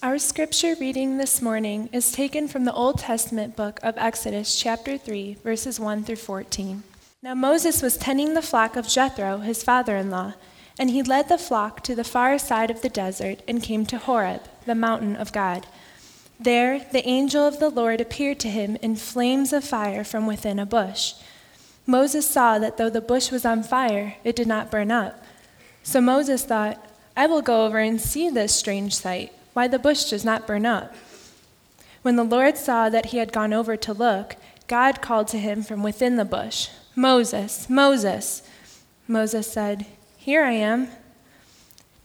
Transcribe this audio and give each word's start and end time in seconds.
Our 0.00 0.20
scripture 0.20 0.76
reading 0.78 1.18
this 1.18 1.42
morning 1.42 1.88
is 1.92 2.12
taken 2.12 2.46
from 2.46 2.64
the 2.64 2.72
Old 2.72 3.00
Testament 3.00 3.56
book 3.56 3.80
of 3.82 3.98
Exodus, 3.98 4.54
chapter 4.54 4.96
3, 4.96 5.38
verses 5.42 5.80
1 5.80 6.04
through 6.04 6.16
14. 6.16 6.84
Now 7.20 7.34
Moses 7.34 7.82
was 7.82 7.96
tending 7.96 8.34
the 8.34 8.42
flock 8.42 8.76
of 8.76 8.86
Jethro, 8.86 9.38
his 9.38 9.64
father 9.64 9.96
in 9.96 10.08
law, 10.08 10.34
and 10.78 10.90
he 10.90 11.02
led 11.02 11.28
the 11.28 11.36
flock 11.36 11.82
to 11.82 11.96
the 11.96 12.04
far 12.04 12.38
side 12.38 12.70
of 12.70 12.80
the 12.80 12.88
desert 12.88 13.42
and 13.48 13.60
came 13.60 13.84
to 13.86 13.98
Horeb, 13.98 14.42
the 14.66 14.76
mountain 14.76 15.16
of 15.16 15.32
God. 15.32 15.66
There 16.38 16.86
the 16.92 17.06
angel 17.08 17.44
of 17.44 17.58
the 17.58 17.68
Lord 17.68 18.00
appeared 18.00 18.38
to 18.40 18.48
him 18.48 18.76
in 18.76 18.94
flames 18.94 19.52
of 19.52 19.64
fire 19.64 20.04
from 20.04 20.28
within 20.28 20.60
a 20.60 20.66
bush. 20.66 21.14
Moses 21.86 22.30
saw 22.30 22.60
that 22.60 22.76
though 22.76 22.90
the 22.90 23.00
bush 23.00 23.32
was 23.32 23.44
on 23.44 23.64
fire, 23.64 24.14
it 24.22 24.36
did 24.36 24.46
not 24.46 24.70
burn 24.70 24.92
up. 24.92 25.24
So 25.82 26.00
Moses 26.00 26.44
thought, 26.44 26.86
I 27.16 27.26
will 27.26 27.42
go 27.42 27.66
over 27.66 27.78
and 27.78 28.00
see 28.00 28.30
this 28.30 28.54
strange 28.54 28.94
sight 28.94 29.32
why 29.58 29.66
the 29.66 29.76
bush 29.76 30.04
does 30.04 30.24
not 30.24 30.46
burn 30.46 30.64
up. 30.64 30.94
When 32.02 32.14
the 32.14 32.22
Lord 32.22 32.56
saw 32.56 32.88
that 32.90 33.06
he 33.06 33.18
had 33.18 33.32
gone 33.32 33.52
over 33.52 33.76
to 33.76 33.92
look, 33.92 34.36
God 34.68 35.02
called 35.02 35.26
to 35.28 35.36
him 35.36 35.64
from 35.64 35.82
within 35.82 36.14
the 36.14 36.24
bush, 36.24 36.68
Moses, 36.94 37.68
Moses. 37.68 38.42
Moses 39.08 39.50
said, 39.50 39.84
Here 40.16 40.44
I 40.44 40.52
am. 40.52 40.86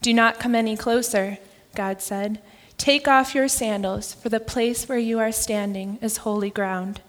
Do 0.02 0.12
not 0.12 0.40
come 0.40 0.56
any 0.56 0.76
closer, 0.76 1.38
God 1.76 2.02
said. 2.02 2.42
Take 2.76 3.06
off 3.06 3.36
your 3.36 3.46
sandals, 3.46 4.14
for 4.14 4.30
the 4.30 4.40
place 4.40 4.88
where 4.88 4.98
you 4.98 5.20
are 5.20 5.30
standing 5.30 6.00
is 6.02 6.16
holy 6.26 6.50
ground. 6.50 7.02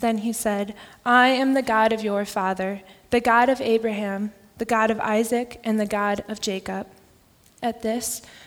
Then 0.00 0.18
he 0.18 0.34
said, 0.34 0.74
I 1.06 1.28
am 1.28 1.54
the 1.54 1.62
God 1.62 1.90
of 1.90 2.04
your 2.04 2.26
father, 2.26 2.82
the 3.08 3.20
God 3.22 3.48
of 3.48 3.62
Abraham, 3.62 4.34
the 4.58 4.66
God 4.66 4.90
of 4.90 5.00
Isaac, 5.00 5.58
and 5.64 5.80
the 5.80 5.86
God 5.86 6.22
of 6.28 6.42
Jacob. 6.42 6.86
At 7.62 7.80
this, 7.80 8.20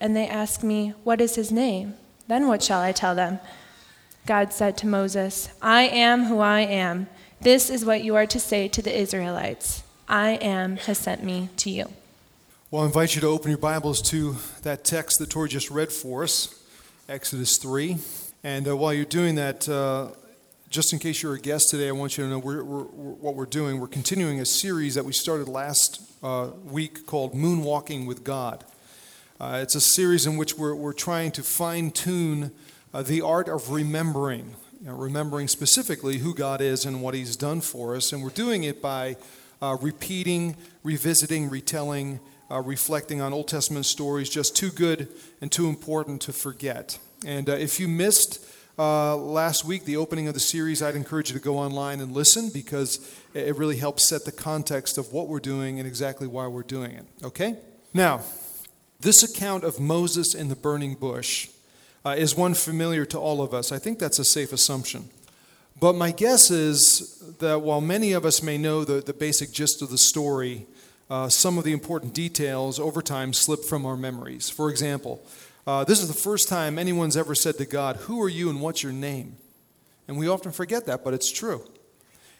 and 0.00 0.16
they 0.16 0.28
ask 0.28 0.62
me, 0.62 0.94
What 1.04 1.20
is 1.20 1.36
his 1.36 1.50
name? 1.50 1.94
Then 2.28 2.48
what 2.48 2.62
shall 2.62 2.80
I 2.80 2.92
tell 2.92 3.14
them? 3.14 3.38
God 4.26 4.52
said 4.52 4.76
to 4.78 4.86
Moses, 4.86 5.48
I 5.62 5.82
am 5.82 6.24
who 6.24 6.40
I 6.40 6.60
am. 6.60 7.06
This 7.40 7.70
is 7.70 7.84
what 7.84 8.02
you 8.02 8.16
are 8.16 8.26
to 8.26 8.40
say 8.40 8.66
to 8.68 8.82
the 8.82 8.96
Israelites 8.96 9.84
I 10.08 10.30
am 10.30 10.76
has 10.78 10.98
sent 10.98 11.22
me 11.22 11.50
to 11.58 11.70
you. 11.70 11.90
Well, 12.70 12.82
I 12.82 12.86
invite 12.86 13.14
you 13.14 13.20
to 13.20 13.28
open 13.28 13.50
your 13.50 13.58
Bibles 13.58 14.02
to 14.10 14.36
that 14.62 14.84
text 14.84 15.20
that 15.20 15.30
Tori 15.30 15.48
just 15.48 15.70
read 15.70 15.92
for 15.92 16.24
us, 16.24 16.60
Exodus 17.08 17.58
3. 17.58 17.98
And 18.42 18.66
uh, 18.66 18.76
while 18.76 18.92
you're 18.92 19.04
doing 19.04 19.36
that, 19.36 19.68
uh, 19.68 20.08
just 20.68 20.92
in 20.92 20.98
case 20.98 21.22
you're 21.22 21.34
a 21.34 21.40
guest 21.40 21.70
today, 21.70 21.88
I 21.88 21.92
want 21.92 22.18
you 22.18 22.24
to 22.24 22.30
know 22.30 22.38
we're, 22.38 22.64
we're, 22.64 22.82
what 22.82 23.36
we're 23.36 23.46
doing. 23.46 23.78
We're 23.78 23.86
continuing 23.86 24.40
a 24.40 24.44
series 24.44 24.96
that 24.96 25.04
we 25.04 25.12
started 25.12 25.48
last 25.48 26.02
uh, 26.22 26.50
week 26.64 27.06
called 27.06 27.34
Moonwalking 27.34 28.06
with 28.06 28.24
God. 28.24 28.64
Uh, 29.38 29.58
it's 29.62 29.74
a 29.74 29.80
series 29.82 30.26
in 30.26 30.38
which 30.38 30.56
we're, 30.56 30.74
we're 30.74 30.94
trying 30.94 31.30
to 31.30 31.42
fine 31.42 31.90
tune 31.90 32.50
uh, 32.94 33.02
the 33.02 33.20
art 33.20 33.50
of 33.50 33.70
remembering, 33.70 34.56
you 34.80 34.86
know, 34.86 34.94
remembering 34.94 35.46
specifically 35.46 36.18
who 36.18 36.34
God 36.34 36.62
is 36.62 36.86
and 36.86 37.02
what 37.02 37.12
He's 37.12 37.36
done 37.36 37.60
for 37.60 37.94
us. 37.94 38.14
And 38.14 38.22
we're 38.22 38.30
doing 38.30 38.64
it 38.64 38.80
by 38.80 39.16
uh, 39.60 39.76
repeating, 39.82 40.56
revisiting, 40.82 41.50
retelling, 41.50 42.18
uh, 42.50 42.62
reflecting 42.62 43.20
on 43.20 43.34
Old 43.34 43.48
Testament 43.48 43.84
stories, 43.84 44.30
just 44.30 44.56
too 44.56 44.70
good 44.70 45.08
and 45.42 45.52
too 45.52 45.68
important 45.68 46.22
to 46.22 46.32
forget. 46.32 46.98
And 47.26 47.50
uh, 47.50 47.52
if 47.52 47.78
you 47.78 47.88
missed, 47.88 48.42
uh, 48.78 49.16
last 49.16 49.66
week, 49.66 49.84
the 49.84 49.96
opening 49.98 50.28
of 50.28 50.34
the 50.34 50.40
series, 50.40 50.82
I'd 50.82 50.96
encourage 50.96 51.30
you 51.30 51.38
to 51.38 51.44
go 51.44 51.58
online 51.58 52.00
and 52.00 52.12
listen 52.12 52.48
because 52.54 53.14
it 53.34 53.56
really 53.56 53.76
helps 53.76 54.04
set 54.04 54.24
the 54.24 54.32
context 54.32 54.96
of 54.96 55.12
what 55.12 55.28
we're 55.28 55.40
doing 55.40 55.78
and 55.78 55.86
exactly 55.86 56.26
why 56.26 56.46
we're 56.46 56.62
doing 56.62 56.92
it. 56.92 57.04
Okay? 57.22 57.56
Now, 57.92 58.22
this 59.00 59.22
account 59.22 59.64
of 59.64 59.80
Moses 59.80 60.34
in 60.34 60.48
the 60.48 60.56
burning 60.56 60.94
bush 60.94 61.48
uh, 62.04 62.14
is 62.16 62.36
one 62.36 62.54
familiar 62.54 63.04
to 63.06 63.18
all 63.18 63.42
of 63.42 63.52
us. 63.52 63.72
I 63.72 63.78
think 63.78 63.98
that's 63.98 64.18
a 64.18 64.24
safe 64.24 64.52
assumption. 64.52 65.10
But 65.78 65.94
my 65.94 66.10
guess 66.10 66.50
is 66.50 67.18
that 67.38 67.60
while 67.60 67.80
many 67.80 68.12
of 68.12 68.24
us 68.24 68.42
may 68.42 68.56
know 68.56 68.84
the, 68.84 69.00
the 69.00 69.12
basic 69.12 69.52
gist 69.52 69.82
of 69.82 69.90
the 69.90 69.98
story, 69.98 70.66
uh, 71.10 71.28
some 71.28 71.58
of 71.58 71.64
the 71.64 71.72
important 71.72 72.14
details 72.14 72.80
over 72.80 73.02
time 73.02 73.32
slip 73.32 73.62
from 73.64 73.84
our 73.84 73.96
memories. 73.96 74.48
For 74.48 74.70
example, 74.70 75.22
uh, 75.66 75.84
this 75.84 76.00
is 76.00 76.08
the 76.08 76.14
first 76.14 76.48
time 76.48 76.78
anyone's 76.78 77.16
ever 77.16 77.34
said 77.34 77.58
to 77.58 77.66
God, 77.66 77.96
Who 77.96 78.22
are 78.22 78.28
you 78.28 78.48
and 78.50 78.60
what's 78.60 78.82
your 78.82 78.92
name? 78.92 79.36
And 80.08 80.16
we 80.16 80.28
often 80.28 80.52
forget 80.52 80.86
that, 80.86 81.04
but 81.04 81.12
it's 81.14 81.30
true. 81.30 81.62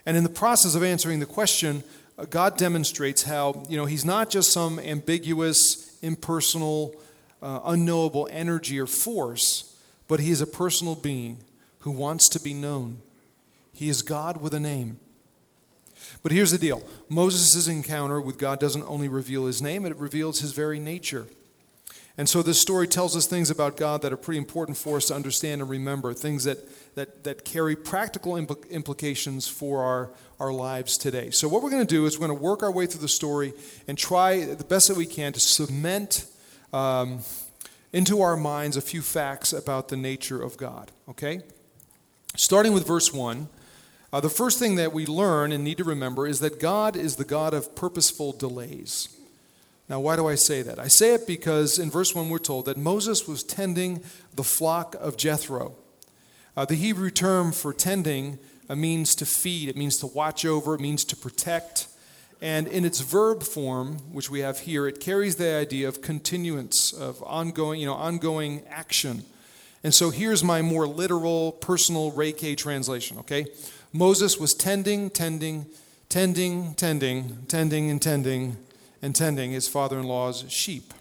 And 0.05 0.17
in 0.17 0.23
the 0.23 0.31
process 0.31 0.75
of 0.75 0.83
answering 0.83 1.19
the 1.19 1.27
question, 1.27 1.83
uh, 2.17 2.25
God 2.25 2.57
demonstrates 2.57 3.25
how, 3.25 3.65
you 3.69 3.77
know, 3.77 3.87
He's 3.87 4.05
not 4.05 4.31
just 4.31 4.53
some 4.53 4.79
ambiguous, 4.79 5.96
impersonal, 6.07 6.95
uh, 7.43 7.61
unknowable 7.65 8.29
energy 8.31 8.79
or 8.79 8.87
force, 8.87 9.77
but 10.09 10.21
He 10.21 10.31
is 10.31 10.41
a 10.41 10.47
personal 10.47 10.95
being 10.95 11.39
who 11.81 11.91
wants 11.91 12.29
to 12.31 12.41
be 12.41 12.55
known. 12.55 12.99
He 13.73 13.89
is 13.89 14.03
God 14.03 14.41
with 14.41 14.55
a 14.55 14.61
name. 14.61 14.99
But 16.23 16.33
here's 16.33 16.51
the 16.51 16.59
deal 16.59 16.83
Moses' 17.09 17.69
encounter 17.69 18.21
with 18.21 18.39
God 18.39 18.59
doesn't 18.59 18.85
only 18.85 19.09
reveal 19.09 19.47
his 19.47 19.61
name, 19.61 19.85
it 19.85 19.97
reveals 19.97 20.41
his 20.41 20.53
very 20.53 20.79
nature. 20.79 21.27
And 22.19 22.29
so 22.29 22.43
this 22.43 22.59
story 22.59 22.89
tells 22.89 23.15
us 23.15 23.27
things 23.27 23.51
about 23.51 23.77
God 23.77 24.01
that 24.01 24.13
are 24.13 24.17
pretty 24.17 24.39
important 24.39 24.79
for 24.79 24.97
us 24.97 25.07
to 25.07 25.15
understand 25.15 25.61
and 25.61 25.69
remember, 25.69 26.15
things 26.15 26.45
that, 26.45 26.59
that, 26.95 27.25
that 27.25 27.45
carry 27.45 27.77
practical 27.77 28.35
impl- 28.35 28.69
implications 28.71 29.47
for 29.47 29.83
our, 29.83 30.11
our 30.41 30.51
lives 30.51 30.97
today. 30.97 31.31
So, 31.31 31.47
what 31.47 31.63
we're 31.63 31.71
going 31.71 31.87
to 31.87 31.95
do 31.95 32.07
is 32.07 32.19
we're 32.19 32.27
going 32.27 32.39
to 32.39 32.43
work 32.43 32.63
our 32.63 32.73
way 32.73 32.87
through 32.87 33.03
the 33.03 33.09
story 33.09 33.53
and 33.87 33.99
try 33.99 34.47
the 34.47 34.65
best 34.65 34.89
that 34.89 34.97
we 34.97 35.05
can 35.05 35.35
to 35.35 35.41
cement 35.41 36.25
um, 36.73 37.21
into 37.93 38.23
our 38.23 38.37
minds 38.37 38.79
a 38.79 38.83
few 38.83 39.03
facts 39.03 39.53
about 39.53 39.89
the 39.89 39.97
nature 39.97 40.43
of 40.43 40.57
God, 40.57 40.93
okay? 41.11 41.41
Starting 42.35 42.73
with 42.73 42.87
verse 42.87 43.13
1. 43.13 43.49
Uh, 44.13 44.21
the 44.21 44.31
first 44.31 44.59
thing 44.59 44.77
that 44.77 44.95
we 44.95 45.05
learn 45.05 45.53
and 45.53 45.63
need 45.63 45.77
to 45.79 45.85
remember 45.85 46.27
is 46.27 46.41
that 46.41 46.61
God 46.61 46.97
is 46.97 47.17
the 47.17 47.25
God 47.25 47.53
of 47.53 47.75
purposeful 47.75 48.33
delays. 48.33 49.16
Now, 49.89 50.01
why 50.01 50.17
do 50.17 50.27
I 50.27 50.35
say 50.35 50.63
that? 50.63 50.79
I 50.79 50.89
say 50.89 51.15
it 51.15 51.27
because 51.27 51.79
in 51.79 51.91
verse 51.91 52.15
1 52.15 52.29
we're 52.29 52.39
told 52.39 52.67
that 52.67 52.77
Moses 52.77 53.29
was 53.29 53.45
tending 53.45 54.03
the 54.35 54.43
flock 54.43 54.97
of 54.99 55.17
Jethro. 55.17 55.77
Uh, 56.57 56.65
the 56.65 56.75
Hebrew 56.75 57.11
term 57.11 57.53
for 57.53 57.73
tending 57.73 58.39
uh, 58.69 58.75
means 58.75 59.15
to 59.17 59.27
feed, 59.27 59.69
it 59.69 59.77
means 59.77 59.99
to 59.99 60.07
watch 60.07 60.45
over, 60.45 60.75
it 60.75 60.81
means 60.81 61.05
to 61.05 61.17
protect. 61.17 61.87
And 62.43 62.67
in 62.67 62.85
its 62.85 63.01
verb 63.01 63.43
form, 63.43 63.99
which 64.13 64.29
we 64.29 64.41
have 64.41 64.61
here, 64.61 64.89
it 64.89 65.01
carries 65.01 65.37
the 65.37 65.55
idea 65.55 65.87
of 65.89 66.03
continuance, 66.03 66.93
of 66.93 67.23
ongoing, 67.23 67.81
you 67.81 67.87
know, 67.87 67.95
ongoing 67.95 68.63
action. 68.69 69.25
And 69.85 69.95
so 69.95 70.11
here's 70.11 70.43
my 70.43 70.63
more 70.63 70.87
literal, 70.87 71.53
personal 71.53 72.11
K 72.33 72.57
translation, 72.57 73.19
okay? 73.19 73.47
Moses 73.93 74.39
was 74.39 74.53
tending, 74.53 75.11
tending, 75.11 75.67
tending, 76.09 76.75
tending, 76.75 77.47
tending, 77.47 77.91
and 77.91 78.03
tending 78.03 78.57
and 79.03 79.15
tending 79.15 79.53
his 79.53 79.69
father 79.69 79.99
in 79.99 80.05
law's 80.05 80.45
sheep. 80.49 80.93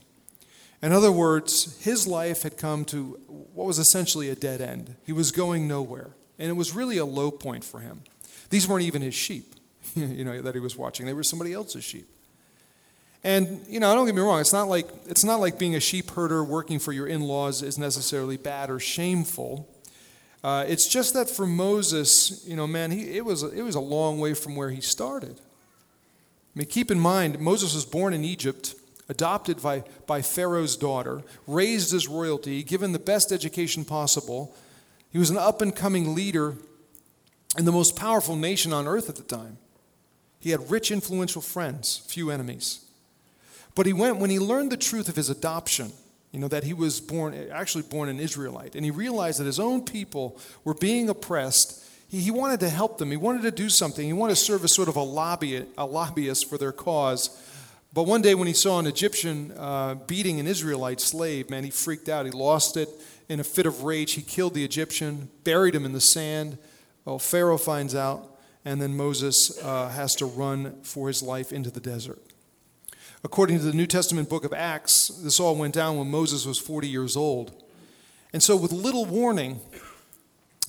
In 0.81 0.91
other 0.91 1.11
words, 1.11 1.81
his 1.83 2.05
life 2.05 2.43
had 2.43 2.57
come 2.57 2.85
to 2.85 3.19
what 3.53 3.65
was 3.65 3.79
essentially 3.79 4.29
a 4.29 4.35
dead 4.35 4.61
end. 4.61 4.95
He 5.05 5.13
was 5.13 5.31
going 5.31 5.67
nowhere, 5.67 6.11
and 6.37 6.49
it 6.49 6.53
was 6.53 6.75
really 6.75 6.97
a 6.97 7.05
low 7.05 7.31
point 7.31 7.63
for 7.63 7.79
him. 7.79 8.01
These 8.49 8.67
weren't 8.67 8.83
even 8.83 9.01
his 9.01 9.15
sheep, 9.15 9.55
you 9.95 10.23
know, 10.23 10.41
that 10.41 10.53
he 10.53 10.59
was 10.59 10.75
watching. 10.75 11.05
They 11.05 11.13
were 11.13 11.23
somebody 11.23 11.53
else's 11.53 11.83
sheep. 11.83 12.07
And 13.23 13.65
you 13.67 13.79
know, 13.79 13.95
don't 13.95 14.05
get 14.05 14.13
me 14.13 14.21
wrong. 14.21 14.39
It's 14.39 14.53
not 14.53 14.67
like 14.67 14.87
it's 15.07 15.23
not 15.23 15.39
like 15.39 15.57
being 15.57 15.75
a 15.75 15.79
sheep 15.79 16.11
herder 16.11 16.43
working 16.43 16.77
for 16.77 16.91
your 16.91 17.07
in-laws 17.07 17.63
is 17.63 17.79
necessarily 17.79 18.37
bad 18.37 18.69
or 18.69 18.79
shameful. 18.79 19.67
Uh, 20.45 20.63
it's 20.67 20.87
just 20.87 21.15
that 21.15 21.27
for 21.27 21.47
Moses, 21.47 22.45
you 22.47 22.55
know, 22.55 22.67
man, 22.67 22.91
he, 22.91 23.17
it, 23.17 23.25
was, 23.25 23.41
it 23.41 23.63
was 23.63 23.73
a 23.73 23.79
long 23.79 24.19
way 24.19 24.35
from 24.35 24.55
where 24.55 24.69
he 24.69 24.79
started. 24.79 25.41
I 26.55 26.59
mean, 26.59 26.67
keep 26.67 26.89
in 26.89 26.99
mind, 26.99 27.39
Moses 27.39 27.75
was 27.75 27.85
born 27.85 28.13
in 28.13 28.23
Egypt, 28.23 28.75
adopted 29.09 29.61
by, 29.61 29.83
by 30.07 30.21
Pharaoh's 30.21 30.77
daughter, 30.77 31.21
raised 31.47 31.93
as 31.93 32.07
royalty, 32.07 32.63
given 32.63 32.93
the 32.93 32.99
best 32.99 33.33
education 33.33 33.83
possible. 33.83 34.55
He 35.11 35.17
was 35.17 35.29
an 35.29 35.37
up 35.37 35.61
and 35.61 35.75
coming 35.75 36.15
leader 36.15 36.55
in 37.57 37.65
the 37.65 37.71
most 37.73 37.95
powerful 37.95 38.37
nation 38.37 38.71
on 38.71 38.87
earth 38.87 39.09
at 39.09 39.17
the 39.17 39.23
time. 39.23 39.57
He 40.39 40.51
had 40.51 40.71
rich, 40.71 40.91
influential 40.91 41.41
friends, 41.41 42.03
few 42.07 42.29
enemies. 42.29 42.85
But 43.73 43.85
he 43.85 43.93
went, 43.93 44.17
when 44.17 44.29
he 44.29 44.39
learned 44.39 44.71
the 44.71 44.77
truth 44.77 45.09
of 45.09 45.17
his 45.17 45.29
adoption, 45.29 45.91
you 46.31 46.39
know, 46.39 46.47
that 46.47 46.63
he 46.63 46.73
was 46.73 47.01
born, 47.01 47.33
actually 47.51 47.83
born 47.83 48.07
an 48.07 48.19
Israelite, 48.19 48.75
and 48.75 48.85
he 48.85 48.91
realized 48.91 49.39
that 49.39 49.45
his 49.45 49.59
own 49.59 49.83
people 49.83 50.39
were 50.63 50.73
being 50.73 51.09
oppressed 51.09 51.84
he, 52.15 52.21
he 52.21 52.31
wanted 52.31 52.61
to 52.61 52.69
help 52.69 52.97
them. 52.97 53.11
He 53.11 53.17
wanted 53.17 53.41
to 53.41 53.51
do 53.51 53.69
something. 53.69 54.05
He 54.05 54.13
wanted 54.13 54.35
to 54.35 54.41
serve 54.41 54.63
as 54.63 54.73
sort 54.73 54.87
of 54.87 54.95
a, 54.95 55.03
lobby, 55.03 55.65
a 55.77 55.85
lobbyist 55.85 56.49
for 56.49 56.57
their 56.57 56.71
cause. 56.71 57.29
But 57.93 58.03
one 58.03 58.21
day 58.21 58.35
when 58.35 58.47
he 58.47 58.53
saw 58.53 58.79
an 58.79 58.87
Egyptian 58.87 59.51
uh, 59.57 59.95
beating 59.95 60.39
an 60.39 60.47
Israelite 60.47 61.01
slave, 61.01 61.49
man, 61.49 61.63
he 61.63 61.69
freaked 61.69 62.09
out. 62.09 62.25
He 62.25 62.31
lost 62.31 62.77
it 62.77 62.89
in 63.27 63.39
a 63.39 63.43
fit 63.43 63.65
of 63.65 63.83
rage. 63.83 64.13
He 64.13 64.21
killed 64.21 64.53
the 64.53 64.63
Egyptian, 64.63 65.29
buried 65.43 65.75
him 65.75 65.85
in 65.85 65.93
the 65.93 66.01
sand. 66.01 66.57
Well, 67.03 67.19
Pharaoh 67.19 67.57
finds 67.57 67.95
out, 67.95 68.37
and 68.63 68.81
then 68.81 68.95
Moses 68.95 69.57
uh, 69.61 69.89
has 69.89 70.15
to 70.15 70.25
run 70.25 70.81
for 70.83 71.07
his 71.07 71.21
life 71.21 71.51
into 71.51 71.69
the 71.69 71.79
desert. 71.79 72.21
According 73.23 73.59
to 73.59 73.65
the 73.65 73.73
New 73.73 73.87
Testament 73.87 74.29
book 74.29 74.45
of 74.45 74.53
Acts, 74.53 75.07
this 75.07 75.39
all 75.39 75.55
went 75.55 75.73
down 75.73 75.97
when 75.97 76.11
Moses 76.11 76.45
was 76.45 76.59
40 76.59 76.87
years 76.87 77.15
old. 77.15 77.63
And 78.33 78.43
so, 78.43 78.55
with 78.55 78.71
little 78.71 79.05
warning, 79.05 79.61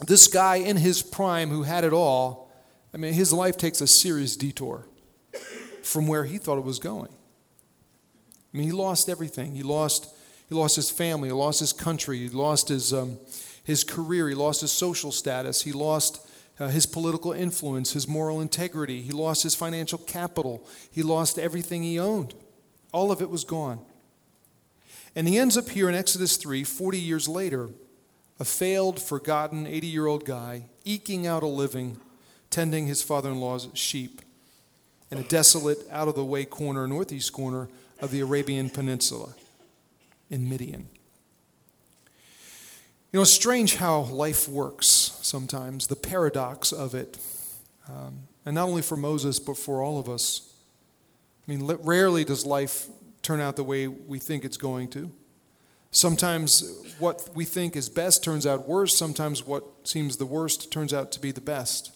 this 0.04 0.26
guy 0.28 0.56
in 0.56 0.76
his 0.76 1.02
prime 1.02 1.50
who 1.50 1.62
had 1.62 1.84
it 1.84 1.92
all, 1.92 2.50
I 2.92 2.98
mean, 2.98 3.12
his 3.12 3.32
life 3.32 3.56
takes 3.56 3.80
a 3.80 3.86
serious 3.86 4.36
detour 4.36 4.86
from 5.82 6.06
where 6.06 6.24
he 6.24 6.38
thought 6.38 6.58
it 6.58 6.64
was 6.64 6.78
going. 6.78 7.10
I 8.52 8.56
mean, 8.56 8.66
he 8.66 8.72
lost 8.72 9.08
everything. 9.08 9.54
He 9.54 9.62
lost, 9.62 10.14
he 10.48 10.54
lost 10.54 10.76
his 10.76 10.90
family, 10.90 11.28
he 11.28 11.32
lost 11.32 11.60
his 11.60 11.72
country, 11.72 12.18
he 12.18 12.28
lost 12.28 12.68
his, 12.68 12.92
um, 12.92 13.18
his 13.64 13.84
career, 13.84 14.28
he 14.28 14.34
lost 14.34 14.60
his 14.60 14.72
social 14.72 15.12
status, 15.12 15.62
he 15.62 15.72
lost 15.72 16.26
uh, 16.58 16.68
his 16.68 16.86
political 16.86 17.32
influence, 17.32 17.92
his 17.92 18.08
moral 18.08 18.40
integrity, 18.40 19.02
he 19.02 19.12
lost 19.12 19.42
his 19.42 19.54
financial 19.54 19.98
capital, 19.98 20.66
he 20.90 21.02
lost 21.02 21.38
everything 21.38 21.82
he 21.82 21.98
owned. 21.98 22.34
All 22.92 23.12
of 23.12 23.20
it 23.20 23.30
was 23.30 23.44
gone. 23.44 23.80
And 25.14 25.26
he 25.26 25.38
ends 25.38 25.56
up 25.56 25.70
here 25.70 25.88
in 25.88 25.94
Exodus 25.94 26.36
3, 26.36 26.64
40 26.64 26.98
years 26.98 27.28
later 27.28 27.70
a 28.38 28.44
failed, 28.44 29.00
forgotten 29.00 29.66
80 29.66 29.86
year 29.86 30.06
old 30.06 30.24
guy 30.24 30.64
eking 30.84 31.26
out 31.26 31.42
a 31.42 31.48
living 31.48 31.98
tending 32.50 32.86
his 32.86 33.02
father 33.02 33.30
in 33.30 33.40
law's 33.40 33.68
sheep 33.74 34.22
in 35.10 35.18
a 35.18 35.22
desolate, 35.22 35.78
out 35.90 36.08
of 36.08 36.14
the 36.14 36.24
way 36.24 36.44
corner, 36.44 36.86
northeast 36.86 37.32
corner 37.32 37.68
of 38.00 38.10
the 38.10 38.20
Arabian 38.20 38.70
Peninsula 38.70 39.34
in 40.30 40.48
Midian. 40.48 40.88
You 43.12 43.18
know, 43.18 43.22
it's 43.22 43.32
strange 43.32 43.76
how 43.76 44.00
life 44.00 44.48
works 44.48 44.86
sometimes, 45.22 45.86
the 45.86 45.96
paradox 45.96 46.72
of 46.72 46.94
it. 46.94 47.18
Um, 47.88 48.22
and 48.44 48.54
not 48.54 48.68
only 48.68 48.82
for 48.82 48.96
Moses, 48.96 49.38
but 49.38 49.56
for 49.56 49.80
all 49.82 49.98
of 49.98 50.08
us. 50.08 50.52
I 51.46 51.52
mean, 51.52 51.64
rarely 51.82 52.24
does 52.24 52.44
life 52.44 52.86
turn 53.22 53.40
out 53.40 53.56
the 53.56 53.64
way 53.64 53.86
we 53.86 54.18
think 54.18 54.44
it's 54.44 54.56
going 54.56 54.88
to. 54.88 55.10
Sometimes 55.96 56.62
what 56.98 57.30
we 57.34 57.46
think 57.46 57.74
is 57.74 57.88
best 57.88 58.22
turns 58.22 58.46
out 58.46 58.68
worse. 58.68 58.94
Sometimes 58.98 59.46
what 59.46 59.64
seems 59.84 60.18
the 60.18 60.26
worst 60.26 60.70
turns 60.70 60.92
out 60.92 61.10
to 61.12 61.20
be 61.20 61.32
the 61.32 61.40
best. 61.40 61.90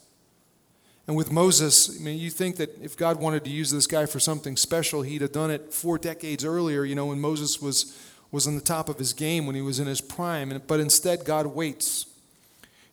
And 1.07 1.15
with 1.15 1.31
Moses, 1.31 2.01
I 2.01 2.03
mean, 2.03 2.19
you 2.19 2.31
think 2.31 2.57
that 2.57 2.71
if 2.81 2.97
God 2.97 3.21
wanted 3.21 3.45
to 3.45 3.51
use 3.51 3.71
this 3.71 3.87
guy 3.87 4.07
for 4.07 4.19
something 4.19 4.57
special, 4.57 5.03
he'd 5.03 5.21
have 5.21 5.33
done 5.33 5.51
it 5.51 5.75
four 5.75 5.99
decades 5.99 6.47
earlier, 6.47 6.83
you 6.83 6.95
know, 6.95 7.07
when 7.07 7.21
Moses 7.21 7.61
was, 7.61 7.95
was 8.31 8.47
on 8.47 8.55
the 8.55 8.63
top 8.63 8.89
of 8.89 8.97
his 8.97 9.13
game, 9.13 9.45
when 9.45 9.55
he 9.55 9.61
was 9.61 9.79
in 9.79 9.87
his 9.87 10.01
prime. 10.01 10.63
But 10.67 10.81
instead, 10.81 11.27
God 11.27 11.49
waits. 11.49 12.07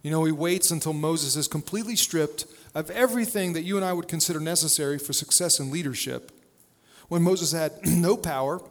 You 0.03 0.11
know, 0.11 0.25
he 0.25 0.33
waits 0.33 0.71
until 0.71 0.91
Moses 0.91 1.37
is 1.37 1.47
completely 1.47 1.95
stripped 1.95 2.45
of 2.75 2.91
everything 2.91 3.53
that 3.53 3.63
you 3.63 3.77
and 3.77 3.85
I 3.85 3.93
would 3.93 4.09
consider 4.09 4.41
necessary 4.41 4.99
for 4.99 5.13
success 5.13 5.57
in 5.57 5.71
leadership. 5.71 6.33
When 7.07 7.21
Moses 7.21 7.53
had 7.53 7.71
no 7.85 8.17
power, 8.17 8.61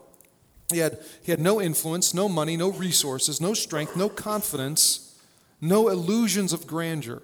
he 0.70 0.78
had, 0.78 0.98
he 1.22 1.30
had 1.30 1.40
no 1.40 1.60
influence, 1.60 2.12
no 2.12 2.28
money, 2.28 2.56
no 2.56 2.70
resources, 2.70 3.40
no 3.40 3.54
strength, 3.54 3.96
no 3.96 4.08
confidence, 4.08 5.18
no 5.60 5.88
illusions 5.88 6.52
of 6.52 6.66
grandeur. 6.66 7.22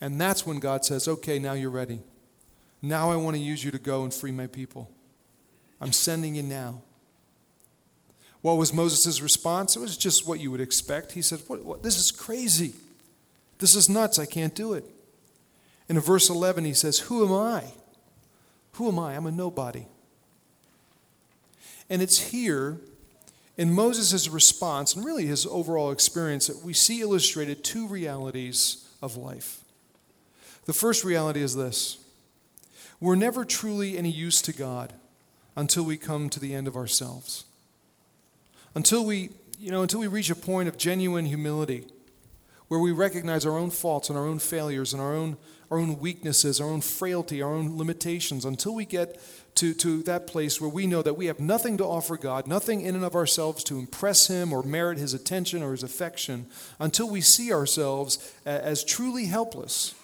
And 0.00 0.20
that's 0.20 0.46
when 0.46 0.58
God 0.58 0.84
says, 0.84 1.06
Okay, 1.08 1.38
now 1.38 1.52
you're 1.52 1.70
ready. 1.70 2.00
Now 2.80 3.10
I 3.10 3.16
want 3.16 3.36
to 3.36 3.42
use 3.42 3.64
you 3.64 3.70
to 3.72 3.78
go 3.78 4.04
and 4.04 4.14
free 4.14 4.30
my 4.30 4.46
people. 4.46 4.90
I'm 5.80 5.92
sending 5.92 6.34
you 6.34 6.42
now. 6.42 6.82
What 8.40 8.56
was 8.56 8.72
Moses' 8.72 9.20
response? 9.20 9.76
It 9.76 9.80
was 9.80 9.96
just 9.96 10.26
what 10.26 10.40
you 10.40 10.50
would 10.50 10.60
expect. 10.60 11.12
He 11.12 11.22
said, 11.22 11.40
what, 11.48 11.64
what, 11.64 11.82
This 11.82 11.98
is 11.98 12.10
crazy. 12.10 12.74
This 13.58 13.74
is 13.74 13.88
nuts. 13.88 14.18
I 14.18 14.26
can't 14.26 14.54
do 14.54 14.74
it. 14.74 14.84
in 15.88 15.98
verse 15.98 16.30
11, 16.30 16.64
he 16.64 16.74
says, 16.74 17.00
Who 17.00 17.26
am 17.26 17.32
I? 17.32 17.64
Who 18.72 18.88
am 18.88 18.98
I? 18.98 19.16
I'm 19.16 19.26
a 19.26 19.32
nobody. 19.32 19.86
And 21.90 22.02
it's 22.02 22.30
here 22.30 22.78
in 23.56 23.72
Moses' 23.72 24.28
response 24.28 24.94
and 24.94 25.04
really 25.04 25.26
his 25.26 25.46
overall 25.46 25.90
experience 25.90 26.46
that 26.46 26.64
we 26.64 26.72
see 26.72 27.00
illustrated 27.00 27.64
two 27.64 27.86
realities 27.88 28.88
of 29.02 29.16
life. 29.16 29.62
The 30.66 30.72
first 30.72 31.04
reality 31.04 31.42
is 31.42 31.56
this 31.56 31.98
we're 33.00 33.16
never 33.16 33.44
truly 33.44 33.96
any 33.96 34.10
use 34.10 34.42
to 34.42 34.52
God 34.52 34.92
until 35.56 35.84
we 35.84 35.96
come 35.96 36.28
to 36.30 36.40
the 36.40 36.54
end 36.54 36.68
of 36.68 36.76
ourselves. 36.76 37.44
Until 38.74 39.04
we, 39.04 39.30
you 39.58 39.70
know, 39.70 39.82
until 39.82 40.00
we 40.00 40.06
reach 40.06 40.30
a 40.30 40.36
point 40.36 40.68
of 40.68 40.78
genuine 40.78 41.26
humility 41.26 41.86
where 42.68 42.80
we 42.80 42.92
recognize 42.92 43.44
our 43.44 43.58
own 43.58 43.70
faults 43.70 44.08
and 44.08 44.18
our 44.18 44.26
own 44.26 44.38
failures 44.38 44.92
and 44.92 45.02
our 45.02 45.14
own, 45.14 45.36
our 45.70 45.78
own 45.78 45.98
weaknesses, 45.98 46.60
our 46.60 46.68
own 46.68 46.80
frailty, 46.80 47.42
our 47.42 47.52
own 47.52 47.76
limitations, 47.76 48.44
until 48.44 48.74
we 48.74 48.84
get 48.84 49.20
to, 49.54 49.74
to 49.74 50.02
that 50.04 50.26
place 50.26 50.60
where 50.60 50.70
we 50.70 50.86
know 50.86 51.02
that 51.02 51.16
we 51.16 51.26
have 51.26 51.40
nothing 51.40 51.76
to 51.78 51.84
offer 51.84 52.16
God, 52.16 52.46
nothing 52.46 52.82
in 52.82 52.94
and 52.94 53.04
of 53.04 53.16
ourselves 53.16 53.64
to 53.64 53.78
impress 53.78 54.28
Him 54.28 54.52
or 54.52 54.62
merit 54.62 54.98
His 54.98 55.14
attention 55.14 55.62
or 55.62 55.72
His 55.72 55.82
affection, 55.82 56.46
until 56.78 57.10
we 57.10 57.20
see 57.20 57.52
ourselves 57.52 58.34
as 58.44 58.84
truly 58.84 59.26
helpless 59.26 59.94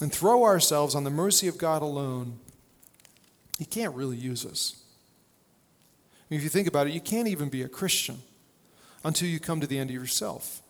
and 0.00 0.12
throw 0.12 0.44
ourselves 0.44 0.94
on 0.94 1.04
the 1.04 1.10
mercy 1.10 1.48
of 1.48 1.58
God 1.58 1.82
alone, 1.82 2.38
He 3.58 3.64
can't 3.64 3.94
really 3.94 4.16
use 4.16 4.44
us. 4.44 4.82
I 6.30 6.34
mean, 6.34 6.38
if 6.38 6.44
you 6.44 6.50
think 6.50 6.68
about 6.68 6.86
it, 6.86 6.92
you 6.92 7.00
can't 7.00 7.28
even 7.28 7.48
be 7.48 7.62
a 7.62 7.68
Christian 7.68 8.22
until 9.04 9.28
you 9.28 9.38
come 9.38 9.60
to 9.60 9.66
the 9.66 9.78
end 9.78 9.90
of 9.90 9.94
yourself. 9.94 10.62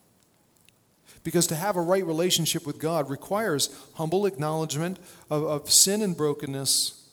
Because 1.28 1.46
to 1.48 1.56
have 1.56 1.76
a 1.76 1.82
right 1.82 2.06
relationship 2.06 2.66
with 2.66 2.78
God 2.78 3.10
requires 3.10 3.68
humble 3.96 4.24
acknowledgement 4.24 4.98
of, 5.28 5.44
of 5.44 5.70
sin 5.70 6.00
and 6.00 6.16
brokenness 6.16 7.06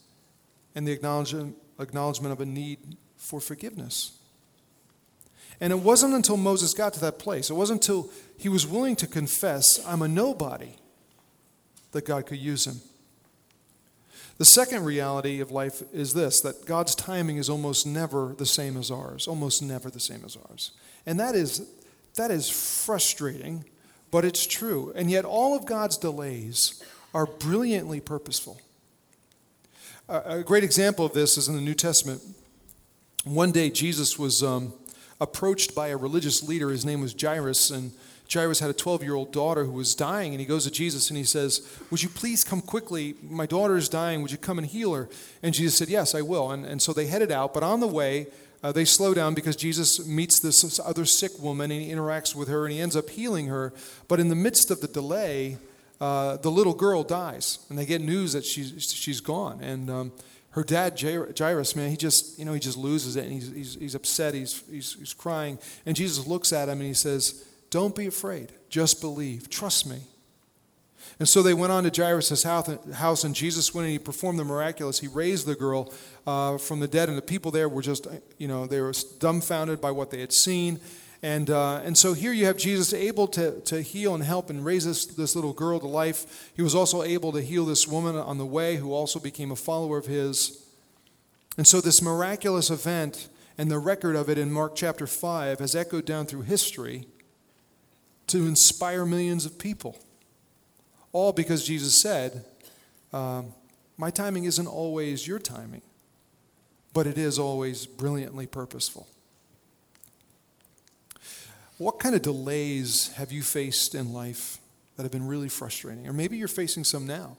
and 0.74 0.88
the 0.88 0.94
acknowledgement, 0.94 1.58
acknowledgement 1.82 2.32
of 2.32 2.40
a 2.40 2.46
need 2.46 2.80
for 3.18 3.42
forgiveness. 3.42 4.18
And 5.60 5.74
it 5.74 5.80
wasn't 5.80 6.14
until 6.14 6.38
Moses 6.38 6.74
got 6.74 6.94
to 6.94 7.02
that 7.02 7.20
place, 7.20 7.50
it 7.50 7.56
wasn't 7.56 7.84
until 7.84 8.10
he 8.38 8.48
was 8.48 8.66
willing 8.66 8.96
to 8.96 9.06
confess, 9.08 9.86
I'm 9.86 10.02
a 10.02 10.08
nobody, 10.08 10.78
that 11.92 12.06
God 12.06 12.26
could 12.26 12.40
use 12.40 12.66
him. 12.66 12.80
The 14.38 14.46
second 14.46 14.86
reality 14.86 15.42
of 15.42 15.52
life 15.52 15.84
is 15.92 16.14
this 16.14 16.40
that 16.40 16.66
God's 16.66 16.96
timing 16.96 17.36
is 17.36 17.50
almost 17.50 17.86
never 17.86 18.34
the 18.38 18.46
same 18.46 18.78
as 18.78 18.90
ours, 18.90 19.28
almost 19.28 19.62
never 19.62 19.90
the 19.90 20.00
same 20.00 20.24
as 20.24 20.38
ours. 20.38 20.72
And 21.06 21.20
that 21.20 21.36
is, 21.36 21.68
that 22.16 22.32
is 22.32 22.50
frustrating, 22.50 23.66
but 24.16 24.24
it's 24.24 24.48
true. 24.48 24.94
And 24.96 25.12
yet, 25.12 25.26
all 25.26 25.58
of 25.58 25.66
God's 25.66 25.98
delays 25.98 26.82
are 27.14 27.26
brilliantly 27.26 28.00
purposeful. 28.00 28.62
A 30.08 30.42
great 30.42 30.64
example 30.64 31.06
of 31.06 31.12
this 31.12 31.38
is 31.38 31.50
in 31.50 31.56
the 31.56 31.62
New 31.62 31.74
Testament. 31.74 32.22
One 33.26 33.52
day, 33.52 33.70
Jesus 33.70 34.18
was 34.18 34.42
um, 34.42 34.72
approached 35.20 35.76
by 35.76 35.90
a 35.90 35.98
religious 35.98 36.42
leader. 36.42 36.70
His 36.70 36.86
name 36.86 37.02
was 37.02 37.14
Jairus, 37.14 37.70
and 37.70 37.92
Jairus 38.32 38.62
had 38.62 38.70
a 38.70 38.74
12 38.74 39.04
year 39.04 39.16
old 39.16 39.34
daughter 39.34 39.66
who 39.66 39.74
was 39.74 39.94
dying. 39.94 40.32
And 40.32 40.40
he 40.40 40.46
goes 40.46 40.64
to 40.64 40.72
Jesus 40.72 41.10
and 41.10 41.18
he 41.18 41.26
says, 41.26 41.70
Would 41.92 42.02
you 42.02 42.08
please 42.08 42.46
come 42.46 42.62
quickly? 42.62 43.16
My 43.22 43.46
daughter 43.46 43.76
is 43.76 43.90
dying. 43.90 44.22
Would 44.22 44.32
you 44.32 44.38
come 44.38 44.58
and 44.58 44.66
heal 44.66 44.94
her? 44.94 45.10
And 45.44 45.54
Jesus 45.54 45.78
said, 45.78 45.90
Yes, 45.90 46.16
I 46.16 46.22
will. 46.22 46.52
And, 46.52 46.66
and 46.66 46.82
so 46.82 46.94
they 46.94 47.08
headed 47.08 47.34
out. 47.34 47.54
But 47.54 47.64
on 47.64 47.82
the 47.82 47.88
way, 47.88 48.28
uh, 48.64 48.72
they 48.72 48.86
slow 48.86 49.14
down 49.14 49.34
because 49.34 49.56
Jesus 49.56 50.06
meets 50.06 50.40
this 50.40 50.80
other 50.80 51.06
sick 51.06 51.32
woman 51.40 51.72
and 51.72 51.82
he 51.82 51.92
interacts 51.92 52.36
with 52.36 52.48
her 52.48 52.66
and 52.66 52.74
he 52.74 52.80
ends 52.80 52.96
up 52.96 53.10
healing 53.10 53.48
her. 53.48 53.74
But 54.08 54.20
in 54.20 54.30
the 54.30 54.36
midst 54.36 54.72
of 54.72 54.82
the 54.82 54.88
delay, 54.88 55.58
uh, 56.02 56.38
the 56.38 56.52
little 56.52 56.74
girl 56.74 57.04
dies, 57.04 57.60
and 57.70 57.78
they 57.80 57.86
get 57.86 58.02
news 58.02 58.34
that 58.34 58.46
she's, 58.46 58.92
she's 58.92 59.22
gone. 59.22 59.62
And 59.62 59.90
um, 59.90 60.12
her 60.52 60.64
dad, 60.64 61.00
Jairus, 61.00 61.76
man, 61.76 61.90
he 61.90 61.98
just, 61.98 62.38
you 62.38 62.46
know, 62.46 62.54
he 62.54 62.60
just 62.60 62.78
loses 62.78 63.16
it, 63.16 63.24
and 63.24 63.34
he's, 63.34 63.52
he's, 63.52 63.76
he's 63.76 63.96
upset, 63.96 64.34
he's, 64.34 64.64
he's, 64.70 64.94
he's 64.94 65.14
crying. 65.14 65.58
And 65.86 65.96
Jesus 65.96 66.28
looks 66.28 66.52
at 66.52 66.70
him 66.70 66.80
and 66.80 66.88
he 66.88 66.94
says, 66.94 67.46
Don't 67.70 67.96
be 67.96 68.08
afraid. 68.08 68.52
Just 68.70 69.02
believe. 69.02 69.50
Trust 69.50 69.88
me. 69.88 70.02
And 71.18 71.30
so 71.30 71.42
they 71.42 71.54
went 71.54 71.72
on 71.72 71.90
to 71.90 72.04
Jairus' 72.04 72.44
house, 72.44 73.24
and 73.24 73.34
Jesus 73.34 73.74
went 73.74 73.86
and 73.86 73.94
he 73.94 74.00
performed 74.00 74.38
the 74.38 74.44
miraculous. 74.44 75.00
He 75.00 75.08
raised 75.08 75.46
the 75.46 75.56
girl 75.56 75.94
uh, 76.28 76.58
from 76.58 76.82
the 76.82 76.88
dead, 76.88 77.08
and 77.08 77.18
the 77.18 77.22
people 77.22 77.52
there 77.52 77.70
were 77.70 77.82
just, 77.82 78.08
you 78.38 78.50
know, 78.50 78.68
they 78.68 78.82
were 78.82 78.94
dumbfounded 79.20 79.80
by 79.80 79.92
what 79.92 80.12
they 80.12 80.20
had 80.20 80.34
seen. 80.34 80.80
And, 81.24 81.50
uh, 81.50 81.78
and 81.84 81.98
so 81.98 82.14
here 82.14 82.34
you 82.34 82.46
have 82.46 82.58
Jesus 82.58 82.94
able 82.94 83.28
to, 83.30 83.60
to 83.62 83.82
heal 83.82 84.14
and 84.14 84.24
help 84.24 84.50
and 84.50 84.64
raise 84.64 84.86
this, 84.86 85.06
this 85.06 85.36
little 85.36 85.54
girl 85.54 85.80
to 85.80 85.88
life. 85.88 86.52
He 86.56 86.62
was 86.62 86.76
also 86.76 87.02
able 87.02 87.32
to 87.32 87.42
heal 87.42 87.66
this 87.66 87.88
woman 87.88 88.16
on 88.16 88.38
the 88.38 88.46
way 88.46 88.76
who 88.76 88.94
also 88.94 89.20
became 89.20 89.52
a 89.52 89.56
follower 89.56 89.98
of 89.98 90.06
his. 90.06 90.64
And 91.58 91.66
so 91.66 91.80
this 91.80 92.02
miraculous 92.02 92.70
event 92.70 93.30
and 93.58 93.72
the 93.72 93.80
record 93.80 94.16
of 94.16 94.30
it 94.30 94.38
in 94.38 94.52
Mark 94.52 94.76
chapter 94.76 95.08
5 95.08 95.60
has 95.60 95.76
echoed 95.76 96.06
down 96.06 96.26
through 96.26 96.42
history 96.42 97.08
to 98.28 98.46
inspire 98.46 99.06
millions 99.06 99.46
of 99.46 99.58
people. 99.58 99.98
All 101.16 101.32
because 101.32 101.64
Jesus 101.64 102.02
said, 102.02 102.44
um, 103.14 103.54
My 103.96 104.10
timing 104.10 104.44
isn't 104.44 104.68
always 104.68 105.26
your 105.26 105.40
timing, 105.40 105.82
but 106.92 107.08
it 107.08 107.18
is 107.18 107.40
always 107.40 107.86
brilliantly 107.86 108.48
purposeful. 108.48 109.08
What 111.78 112.00
kind 112.00 112.16
of 112.16 112.22
delays 112.22 113.14
have 113.14 113.32
you 113.32 113.44
faced 113.44 113.96
in 113.96 114.12
life 114.12 114.58
that 114.98 115.04
have 115.04 115.12
been 115.14 115.26
really 115.26 115.48
frustrating? 115.48 116.06
Or 116.06 116.12
maybe 116.12 116.36
you're 116.36 116.50
facing 116.50 116.84
some 116.84 117.08
now. 117.08 117.38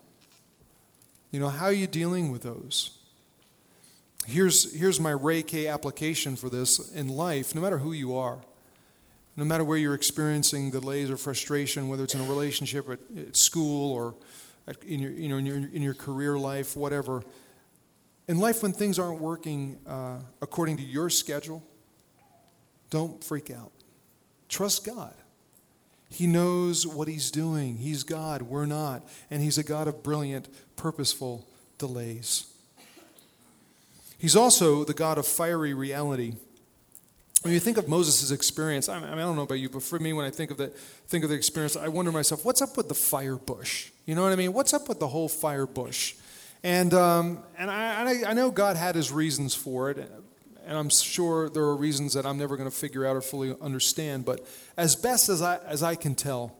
You 1.30 1.38
know, 1.38 1.50
how 1.50 1.66
are 1.66 1.72
you 1.72 1.86
dealing 1.86 2.32
with 2.32 2.44
those? 2.44 2.96
Here's, 4.26 4.74
here's 4.74 4.98
my 4.98 5.10
Ray 5.10 5.42
K 5.42 5.66
application 5.66 6.36
for 6.36 6.48
this 6.48 6.90
in 6.92 7.08
life, 7.08 7.54
no 7.54 7.60
matter 7.60 7.76
who 7.76 7.92
you 7.92 8.16
are, 8.16 8.38
no 9.36 9.44
matter 9.44 9.64
where 9.64 9.76
you're 9.76 9.94
experiencing 9.94 10.70
delays 10.70 11.10
or 11.10 11.16
frustration, 11.16 11.88
whether 11.88 12.04
it's 12.04 12.14
in 12.14 12.20
a 12.20 12.28
relationship 12.28 12.88
at, 12.88 12.98
at 13.16 13.36
school 13.36 13.92
or 13.92 14.14
at, 14.66 14.82
in, 14.82 15.00
your, 15.00 15.12
you 15.12 15.28
know, 15.28 15.36
in, 15.36 15.46
your, 15.46 15.56
in 15.56 15.82
your 15.82 15.94
career 15.94 16.38
life, 16.38 16.76
whatever. 16.76 17.22
In 18.28 18.38
life, 18.38 18.62
when 18.62 18.72
things 18.72 18.98
aren't 18.98 19.20
working 19.20 19.78
uh, 19.86 20.18
according 20.40 20.78
to 20.78 20.82
your 20.82 21.10
schedule, 21.10 21.62
don't 22.90 23.22
freak 23.22 23.50
out. 23.50 23.72
Trust 24.48 24.84
God. 24.84 25.14
He 26.08 26.26
knows 26.26 26.86
what 26.86 27.08
He's 27.08 27.30
doing. 27.30 27.76
He's 27.76 28.04
God, 28.04 28.42
we're 28.42 28.66
not. 28.66 29.06
And 29.30 29.42
He's 29.42 29.58
a 29.58 29.64
God 29.64 29.86
of 29.86 30.02
brilliant, 30.02 30.48
purposeful 30.76 31.46
delays. 31.78 32.46
He's 34.18 34.34
also 34.34 34.84
the 34.84 34.94
God 34.94 35.18
of 35.18 35.26
fiery 35.26 35.74
reality. 35.74 36.34
When 37.46 37.54
you 37.54 37.60
think 37.60 37.76
of 37.76 37.86
Moses' 37.86 38.32
experience, 38.32 38.88
I, 38.88 38.98
mean, 38.98 39.08
I 39.08 39.14
don't 39.14 39.36
know 39.36 39.42
about 39.42 39.60
you, 39.60 39.68
but 39.68 39.84
for 39.84 40.00
me, 40.00 40.12
when 40.12 40.26
I 40.26 40.30
think 40.30 40.50
of, 40.50 40.56
the, 40.56 40.66
think 41.06 41.22
of 41.22 41.30
the 41.30 41.36
experience, 41.36 41.76
I 41.76 41.86
wonder 41.86 42.10
myself, 42.10 42.44
what's 42.44 42.60
up 42.60 42.76
with 42.76 42.88
the 42.88 42.94
fire 42.94 43.36
bush? 43.36 43.90
You 44.04 44.16
know 44.16 44.24
what 44.24 44.32
I 44.32 44.34
mean? 44.34 44.52
What's 44.52 44.74
up 44.74 44.88
with 44.88 44.98
the 44.98 45.06
whole 45.06 45.28
fire 45.28 45.64
bush? 45.64 46.16
And, 46.64 46.92
um, 46.92 47.44
and 47.56 47.70
I, 47.70 48.28
I 48.28 48.32
know 48.32 48.50
God 48.50 48.76
had 48.76 48.96
his 48.96 49.12
reasons 49.12 49.54
for 49.54 49.92
it 49.92 50.10
and 50.66 50.76
I'm 50.76 50.88
sure 50.90 51.48
there 51.48 51.62
are 51.62 51.76
reasons 51.76 52.14
that 52.14 52.26
I'm 52.26 52.36
never 52.36 52.56
going 52.56 52.68
to 52.68 52.76
figure 52.76 53.06
out 53.06 53.14
or 53.14 53.20
fully 53.20 53.54
understand, 53.62 54.24
but 54.24 54.44
as 54.76 54.96
best 54.96 55.28
as 55.28 55.40
I, 55.40 55.58
as 55.58 55.84
I 55.84 55.94
can 55.94 56.16
tell, 56.16 56.56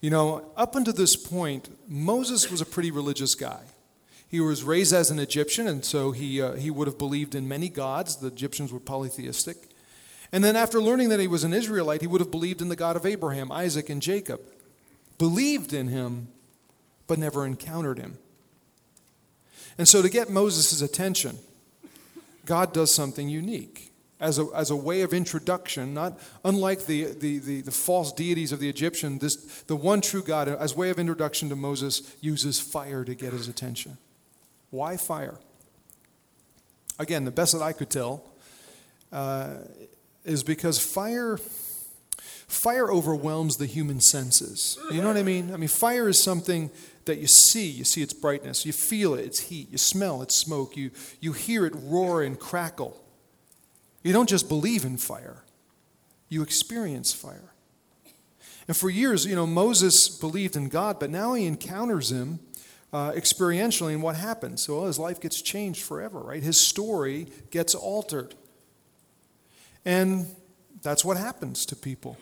you 0.00 0.08
know, 0.08 0.50
up 0.56 0.74
until 0.74 0.94
this 0.94 1.16
point, 1.16 1.68
Moses 1.86 2.50
was 2.50 2.62
a 2.62 2.66
pretty 2.66 2.90
religious 2.90 3.34
guy. 3.34 3.60
He 4.26 4.40
was 4.40 4.64
raised 4.64 4.94
as 4.94 5.10
an 5.10 5.18
Egyptian, 5.18 5.68
and 5.68 5.84
so 5.84 6.12
he, 6.12 6.40
uh, 6.40 6.54
he 6.54 6.70
would 6.70 6.88
have 6.88 6.96
believed 6.96 7.34
in 7.34 7.46
many 7.46 7.68
gods. 7.68 8.16
The 8.16 8.28
Egyptians 8.28 8.72
were 8.72 8.80
polytheistic. 8.80 9.68
And 10.34 10.42
then, 10.42 10.56
after 10.56 10.82
learning 10.82 11.10
that 11.10 11.20
he 11.20 11.28
was 11.28 11.44
an 11.44 11.54
Israelite, 11.54 12.00
he 12.00 12.08
would 12.08 12.20
have 12.20 12.32
believed 12.32 12.60
in 12.60 12.68
the 12.68 12.74
God 12.74 12.96
of 12.96 13.06
Abraham, 13.06 13.52
Isaac, 13.52 13.88
and 13.88 14.02
Jacob. 14.02 14.40
Believed 15.16 15.72
in 15.72 15.86
him, 15.86 16.26
but 17.06 17.20
never 17.20 17.46
encountered 17.46 17.98
him. 17.98 18.18
And 19.78 19.86
so, 19.86 20.02
to 20.02 20.08
get 20.08 20.30
Moses' 20.30 20.82
attention, 20.82 21.38
God 22.46 22.72
does 22.72 22.92
something 22.92 23.28
unique 23.28 23.92
as 24.18 24.40
a, 24.40 24.48
as 24.56 24.70
a 24.70 24.76
way 24.76 25.02
of 25.02 25.14
introduction, 25.14 25.94
not 25.94 26.18
unlike 26.44 26.86
the, 26.86 27.04
the, 27.12 27.38
the, 27.38 27.60
the, 27.60 27.70
false 27.70 28.12
deities 28.12 28.50
of 28.50 28.58
the 28.58 28.68
Egyptian, 28.68 29.18
this, 29.18 29.36
the 29.68 29.76
one 29.76 30.00
true 30.00 30.22
God, 30.22 30.48
as 30.48 30.74
way 30.74 30.90
of 30.90 30.98
introduction 30.98 31.48
to 31.50 31.54
Moses, 31.54 32.12
uses 32.20 32.58
fire 32.58 33.04
to 33.04 33.14
get 33.14 33.32
his 33.32 33.46
attention. 33.46 33.98
Why 34.70 34.96
fire? 34.96 35.38
Again, 36.98 37.24
the 37.24 37.30
best 37.30 37.52
that 37.52 37.62
I 37.62 37.72
could 37.72 37.88
tell 37.88 38.24
uh, 39.12 39.58
is 40.24 40.42
because 40.42 40.78
fire 40.78 41.38
fire 42.46 42.90
overwhelms 42.90 43.56
the 43.56 43.66
human 43.66 44.00
senses. 44.00 44.78
You 44.90 45.00
know 45.00 45.08
what 45.08 45.16
I 45.16 45.22
mean? 45.22 45.52
I 45.52 45.56
mean, 45.56 45.68
fire 45.68 46.08
is 46.08 46.22
something 46.22 46.70
that 47.04 47.18
you 47.18 47.26
see. 47.26 47.68
You 47.68 47.84
see 47.84 48.02
its 48.02 48.12
brightness, 48.12 48.64
you 48.64 48.72
feel 48.72 49.14
it, 49.14 49.24
its 49.24 49.40
heat, 49.40 49.70
you 49.70 49.78
smell 49.78 50.22
its 50.22 50.36
smoke, 50.36 50.76
you, 50.76 50.90
you 51.20 51.32
hear 51.32 51.66
it 51.66 51.74
roar 51.76 52.22
and 52.22 52.38
crackle. 52.38 53.02
You 54.02 54.12
don't 54.12 54.28
just 54.28 54.48
believe 54.48 54.84
in 54.84 54.98
fire, 54.98 55.44
you 56.28 56.42
experience 56.42 57.12
fire. 57.12 57.54
And 58.66 58.76
for 58.76 58.88
years, 58.88 59.26
you 59.26 59.34
know, 59.34 59.46
Moses 59.46 60.08
believed 60.08 60.56
in 60.56 60.68
God, 60.68 60.98
but 60.98 61.10
now 61.10 61.34
he 61.34 61.44
encounters 61.44 62.10
him 62.10 62.40
uh, 62.92 63.12
experientially, 63.12 63.92
and 63.92 64.02
what 64.02 64.16
happens? 64.16 64.62
So 64.62 64.76
well, 64.76 64.86
his 64.86 64.98
life 64.98 65.20
gets 65.20 65.42
changed 65.42 65.82
forever, 65.82 66.20
right? 66.20 66.42
His 66.42 66.60
story 66.60 67.26
gets 67.50 67.74
altered. 67.74 68.34
And 69.84 70.26
that's 70.82 71.04
what 71.04 71.16
happens 71.16 71.66
to 71.66 71.76
people 71.76 72.16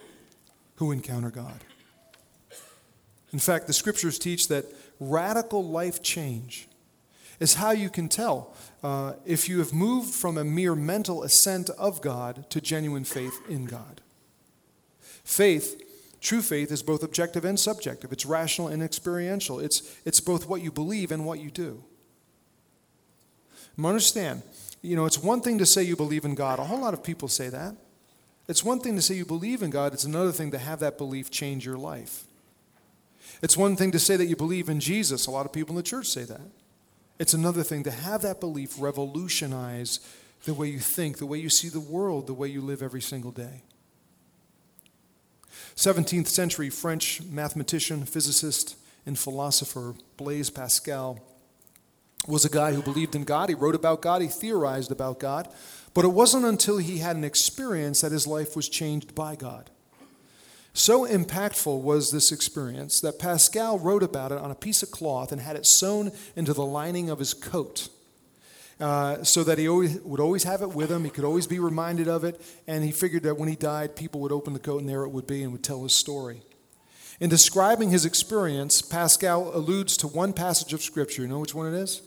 who 0.76 0.92
encounter 0.92 1.30
God. 1.30 1.64
In 3.32 3.38
fact, 3.38 3.66
the 3.66 3.72
scriptures 3.72 4.18
teach 4.18 4.48
that 4.48 4.66
radical 5.00 5.64
life 5.64 6.02
change 6.02 6.68
is 7.40 7.54
how 7.54 7.72
you 7.72 7.90
can 7.90 8.08
tell 8.08 8.54
uh, 8.82 9.14
if 9.24 9.48
you 9.48 9.58
have 9.58 9.72
moved 9.72 10.14
from 10.14 10.38
a 10.38 10.44
mere 10.44 10.74
mental 10.74 11.22
assent 11.22 11.70
of 11.70 12.00
God 12.00 12.48
to 12.50 12.60
genuine 12.60 13.04
faith 13.04 13.40
in 13.48 13.64
God. 13.64 14.00
Faith, 15.24 15.82
true 16.20 16.42
faith, 16.42 16.70
is 16.70 16.82
both 16.82 17.02
objective 17.02 17.44
and 17.44 17.58
subjective. 17.58 18.12
It's 18.12 18.26
rational 18.26 18.68
and 18.68 18.82
experiential. 18.82 19.60
It's, 19.60 19.82
it's 20.04 20.20
both 20.20 20.48
what 20.48 20.62
you 20.62 20.70
believe 20.70 21.10
and 21.10 21.24
what 21.24 21.40
you 21.40 21.50
do. 21.50 21.82
understand, 23.82 24.42
you 24.82 24.96
know, 24.96 25.06
it's 25.06 25.18
one 25.18 25.40
thing 25.40 25.58
to 25.58 25.66
say 25.66 25.82
you 25.82 25.96
believe 25.96 26.24
in 26.24 26.34
God. 26.34 26.58
A 26.58 26.64
whole 26.64 26.80
lot 26.80 26.92
of 26.92 27.02
people 27.02 27.28
say 27.28 27.48
that. 27.48 27.76
It's 28.48 28.64
one 28.64 28.80
thing 28.80 28.96
to 28.96 29.02
say 29.02 29.14
you 29.14 29.24
believe 29.24 29.62
in 29.62 29.70
God, 29.70 29.94
it's 29.94 30.04
another 30.04 30.32
thing 30.32 30.50
to 30.50 30.58
have 30.58 30.80
that 30.80 30.98
belief 30.98 31.30
change 31.30 31.64
your 31.64 31.78
life. 31.78 32.24
It's 33.40 33.56
one 33.56 33.76
thing 33.76 33.92
to 33.92 33.98
say 33.98 34.16
that 34.16 34.26
you 34.26 34.36
believe 34.36 34.68
in 34.68 34.80
Jesus. 34.80 35.26
A 35.26 35.30
lot 35.30 35.46
of 35.46 35.52
people 35.52 35.72
in 35.72 35.76
the 35.76 35.82
church 35.82 36.06
say 36.06 36.24
that. 36.24 36.50
It's 37.18 37.34
another 37.34 37.62
thing 37.62 37.84
to 37.84 37.90
have 37.90 38.22
that 38.22 38.40
belief 38.40 38.74
revolutionize 38.78 40.00
the 40.44 40.54
way 40.54 40.66
you 40.66 40.80
think, 40.80 41.18
the 41.18 41.26
way 41.26 41.38
you 41.38 41.48
see 41.48 41.68
the 41.68 41.80
world, 41.80 42.26
the 42.26 42.34
way 42.34 42.48
you 42.48 42.60
live 42.60 42.82
every 42.82 43.00
single 43.00 43.30
day. 43.30 43.62
17th 45.76 46.26
century 46.26 46.68
French 46.68 47.22
mathematician, 47.22 48.04
physicist, 48.04 48.76
and 49.06 49.18
philosopher 49.18 49.94
Blaise 50.16 50.50
Pascal 50.50 51.20
was 52.26 52.44
a 52.44 52.50
guy 52.50 52.72
who 52.72 52.82
believed 52.82 53.14
in 53.14 53.24
God. 53.24 53.48
He 53.48 53.54
wrote 53.54 53.74
about 53.74 54.02
God, 54.02 54.22
he 54.22 54.28
theorized 54.28 54.92
about 54.92 55.18
God, 55.18 55.48
but 55.94 56.04
it 56.04 56.12
wasn't 56.12 56.44
until 56.44 56.78
he 56.78 56.98
had 56.98 57.16
an 57.16 57.24
experience 57.24 58.00
that 58.00 58.12
his 58.12 58.26
life 58.26 58.54
was 58.56 58.68
changed 58.68 59.14
by 59.14 59.34
God. 59.34 59.70
So 60.74 61.06
impactful 61.06 61.82
was 61.82 62.10
this 62.10 62.32
experience 62.32 63.00
that 63.00 63.18
Pascal 63.18 63.78
wrote 63.78 64.02
about 64.02 64.32
it 64.32 64.38
on 64.38 64.50
a 64.50 64.54
piece 64.54 64.82
of 64.82 64.90
cloth 64.90 65.30
and 65.30 65.40
had 65.40 65.56
it 65.56 65.66
sewn 65.66 66.12
into 66.34 66.54
the 66.54 66.64
lining 66.64 67.10
of 67.10 67.18
his 67.18 67.34
coat. 67.34 67.88
Uh, 68.80 69.22
so 69.22 69.44
that 69.44 69.58
he 69.58 69.68
always, 69.68 70.00
would 70.00 70.18
always 70.18 70.42
have 70.42 70.60
it 70.60 70.70
with 70.70 70.90
him. 70.90 71.04
He 71.04 71.10
could 71.10 71.24
always 71.24 71.46
be 71.46 71.60
reminded 71.60 72.08
of 72.08 72.24
it. 72.24 72.40
And 72.66 72.82
he 72.82 72.90
figured 72.90 73.22
that 73.24 73.36
when 73.36 73.48
he 73.48 73.54
died, 73.54 73.94
people 73.94 74.20
would 74.22 74.32
open 74.32 74.54
the 74.54 74.58
coat 74.58 74.80
and 74.80 74.88
there 74.88 75.04
it 75.04 75.10
would 75.10 75.26
be 75.26 75.42
and 75.42 75.52
would 75.52 75.62
tell 75.62 75.84
his 75.84 75.94
story. 75.94 76.42
In 77.20 77.30
describing 77.30 77.90
his 77.90 78.04
experience, 78.04 78.82
Pascal 78.82 79.54
alludes 79.54 79.96
to 79.98 80.08
one 80.08 80.32
passage 80.32 80.72
of 80.72 80.82
Scripture. 80.82 81.22
You 81.22 81.28
know 81.28 81.38
which 81.38 81.54
one 81.54 81.72
it 81.72 81.78
is? 81.78 82.02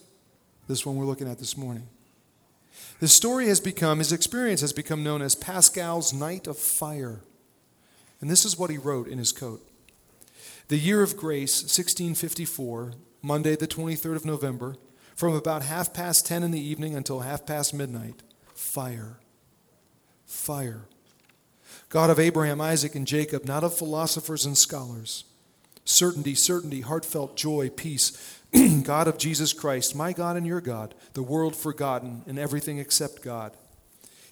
This 0.67 0.85
one 0.85 0.95
we're 0.95 1.05
looking 1.05 1.29
at 1.29 1.39
this 1.39 1.57
morning. 1.57 1.87
His 2.99 3.13
story 3.13 3.47
has 3.47 3.59
become, 3.59 3.99
his 3.99 4.11
experience 4.11 4.61
has 4.61 4.73
become 4.73 5.03
known 5.03 5.21
as 5.21 5.35
Pascal's 5.35 6.13
Night 6.13 6.47
of 6.47 6.57
Fire. 6.57 7.21
And 8.19 8.29
this 8.29 8.45
is 8.45 8.57
what 8.57 8.69
he 8.69 8.77
wrote 8.77 9.07
in 9.07 9.17
his 9.17 9.31
coat 9.31 9.61
The 10.67 10.77
year 10.77 11.03
of 11.03 11.17
grace, 11.17 11.61
1654, 11.61 12.93
Monday, 13.21 13.55
the 13.55 13.67
23rd 13.67 14.15
of 14.15 14.25
November, 14.25 14.75
from 15.15 15.33
about 15.33 15.61
half 15.61 15.93
past 15.93 16.25
10 16.25 16.43
in 16.43 16.51
the 16.51 16.59
evening 16.59 16.95
until 16.95 17.21
half 17.21 17.45
past 17.45 17.73
midnight, 17.73 18.23
fire. 18.53 19.19
Fire. 20.25 20.87
God 21.89 22.09
of 22.09 22.19
Abraham, 22.19 22.59
Isaac, 22.59 22.95
and 22.95 23.05
Jacob, 23.05 23.45
not 23.45 23.63
of 23.63 23.77
philosophers 23.77 24.45
and 24.45 24.57
scholars. 24.57 25.25
Certainty, 25.85 26.35
certainty, 26.35 26.81
heartfelt 26.81 27.37
joy, 27.37 27.69
peace. 27.69 28.41
God 28.83 29.07
of 29.07 29.17
Jesus 29.17 29.53
Christ, 29.53 29.95
my 29.95 30.13
God 30.13 30.35
and 30.35 30.45
your 30.45 30.61
God, 30.61 30.95
the 31.13 31.23
world 31.23 31.55
forgotten 31.55 32.23
and 32.27 32.39
everything 32.39 32.79
except 32.79 33.21
God. 33.21 33.55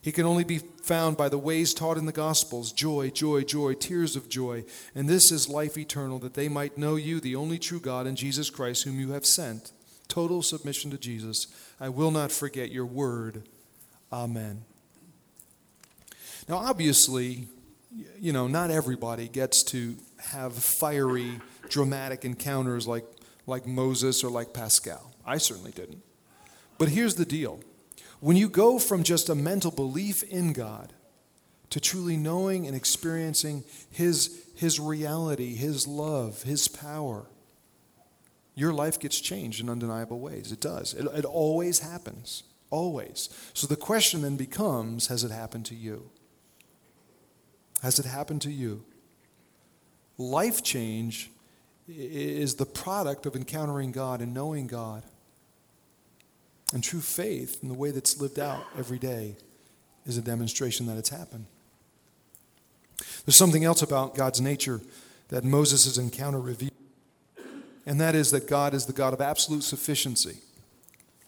He 0.01 0.11
can 0.11 0.25
only 0.25 0.43
be 0.43 0.57
found 0.57 1.15
by 1.15 1.29
the 1.29 1.37
ways 1.37 1.73
taught 1.73 1.97
in 1.97 2.05
the 2.05 2.11
Gospels 2.11 2.73
joy, 2.73 3.09
joy, 3.09 3.43
joy, 3.43 3.73
tears 3.73 4.17
of 4.17 4.27
joy. 4.27 4.65
And 4.93 5.07
this 5.07 5.31
is 5.31 5.47
life 5.47 5.77
eternal, 5.77 6.19
that 6.19 6.33
they 6.33 6.49
might 6.49 6.77
know 6.77 6.97
you, 6.97 7.21
the 7.21 7.37
only 7.37 7.57
true 7.57 7.79
God, 7.79 8.05
and 8.05 8.17
Jesus 8.17 8.49
Christ, 8.49 8.83
whom 8.83 8.99
you 8.99 9.13
have 9.13 9.25
sent. 9.25 9.71
Total 10.09 10.41
submission 10.41 10.91
to 10.91 10.97
Jesus. 10.97 11.47
I 11.79 11.87
will 11.87 12.11
not 12.11 12.33
forget 12.33 12.69
your 12.69 12.85
word. 12.85 13.43
Amen. 14.11 14.63
Now, 16.49 16.57
obviously, 16.57 17.47
you 18.19 18.33
know, 18.33 18.47
not 18.47 18.71
everybody 18.71 19.27
gets 19.27 19.63
to 19.65 19.95
have 20.17 20.53
fiery, 20.53 21.39
dramatic 21.69 22.25
encounters 22.25 22.87
like, 22.87 23.05
like 23.45 23.67
Moses 23.67 24.23
or 24.23 24.29
like 24.29 24.53
Pascal. 24.53 25.13
I 25.25 25.37
certainly 25.37 25.71
didn't. 25.71 26.01
But 26.77 26.89
here's 26.89 27.15
the 27.15 27.25
deal 27.25 27.61
when 28.19 28.37
you 28.37 28.49
go 28.49 28.79
from 28.79 29.03
just 29.03 29.29
a 29.29 29.35
mental 29.35 29.71
belief 29.71 30.23
in 30.23 30.53
God 30.53 30.93
to 31.69 31.79
truly 31.79 32.15
knowing 32.15 32.67
and 32.67 32.75
experiencing 32.75 33.63
His, 33.91 34.45
His 34.55 34.79
reality, 34.79 35.55
His 35.55 35.87
love, 35.87 36.43
His 36.43 36.67
power, 36.67 37.25
your 38.55 38.73
life 38.73 38.99
gets 38.99 39.19
changed 39.19 39.59
in 39.59 39.69
undeniable 39.69 40.19
ways. 40.19 40.51
It 40.51 40.61
does. 40.61 40.93
It, 40.93 41.05
it 41.05 41.25
always 41.25 41.79
happens. 41.79 42.43
Always. 42.69 43.29
So 43.53 43.67
the 43.67 43.75
question 43.75 44.21
then 44.21 44.35
becomes 44.35 45.07
has 45.07 45.23
it 45.23 45.31
happened 45.31 45.65
to 45.67 45.75
you? 45.75 46.11
Has 47.83 47.99
it 47.99 48.05
happened 48.05 48.41
to 48.43 48.51
you? 48.51 48.85
Life 50.17 50.63
change 50.63 51.29
is 51.85 52.55
the 52.55 52.65
product 52.65 53.25
of 53.25 53.35
encountering 53.35 53.91
God 53.91 54.21
and 54.21 54.33
knowing 54.33 54.67
God. 54.67 55.03
And 56.73 56.81
true 56.81 57.01
faith, 57.01 57.59
in 57.61 57.67
the 57.67 57.75
way 57.75 57.91
that's 57.91 58.21
lived 58.21 58.39
out 58.39 58.63
every 58.77 58.97
day, 58.97 59.35
is 60.05 60.17
a 60.17 60.21
demonstration 60.21 60.85
that 60.85 60.97
it's 60.97 61.09
happened. 61.09 61.45
There's 63.25 63.37
something 63.37 63.65
else 63.65 63.81
about 63.81 64.15
God's 64.15 64.39
nature 64.39 64.79
that 65.27 65.43
Moses' 65.43 65.97
encounter 65.97 66.39
revealed, 66.39 66.71
and 67.85 67.99
that 67.99 68.15
is 68.15 68.31
that 68.31 68.47
God 68.47 68.73
is 68.73 68.85
the 68.85 68.93
God 68.93 69.13
of 69.13 69.19
absolute 69.19 69.63
sufficiency. 69.63 70.37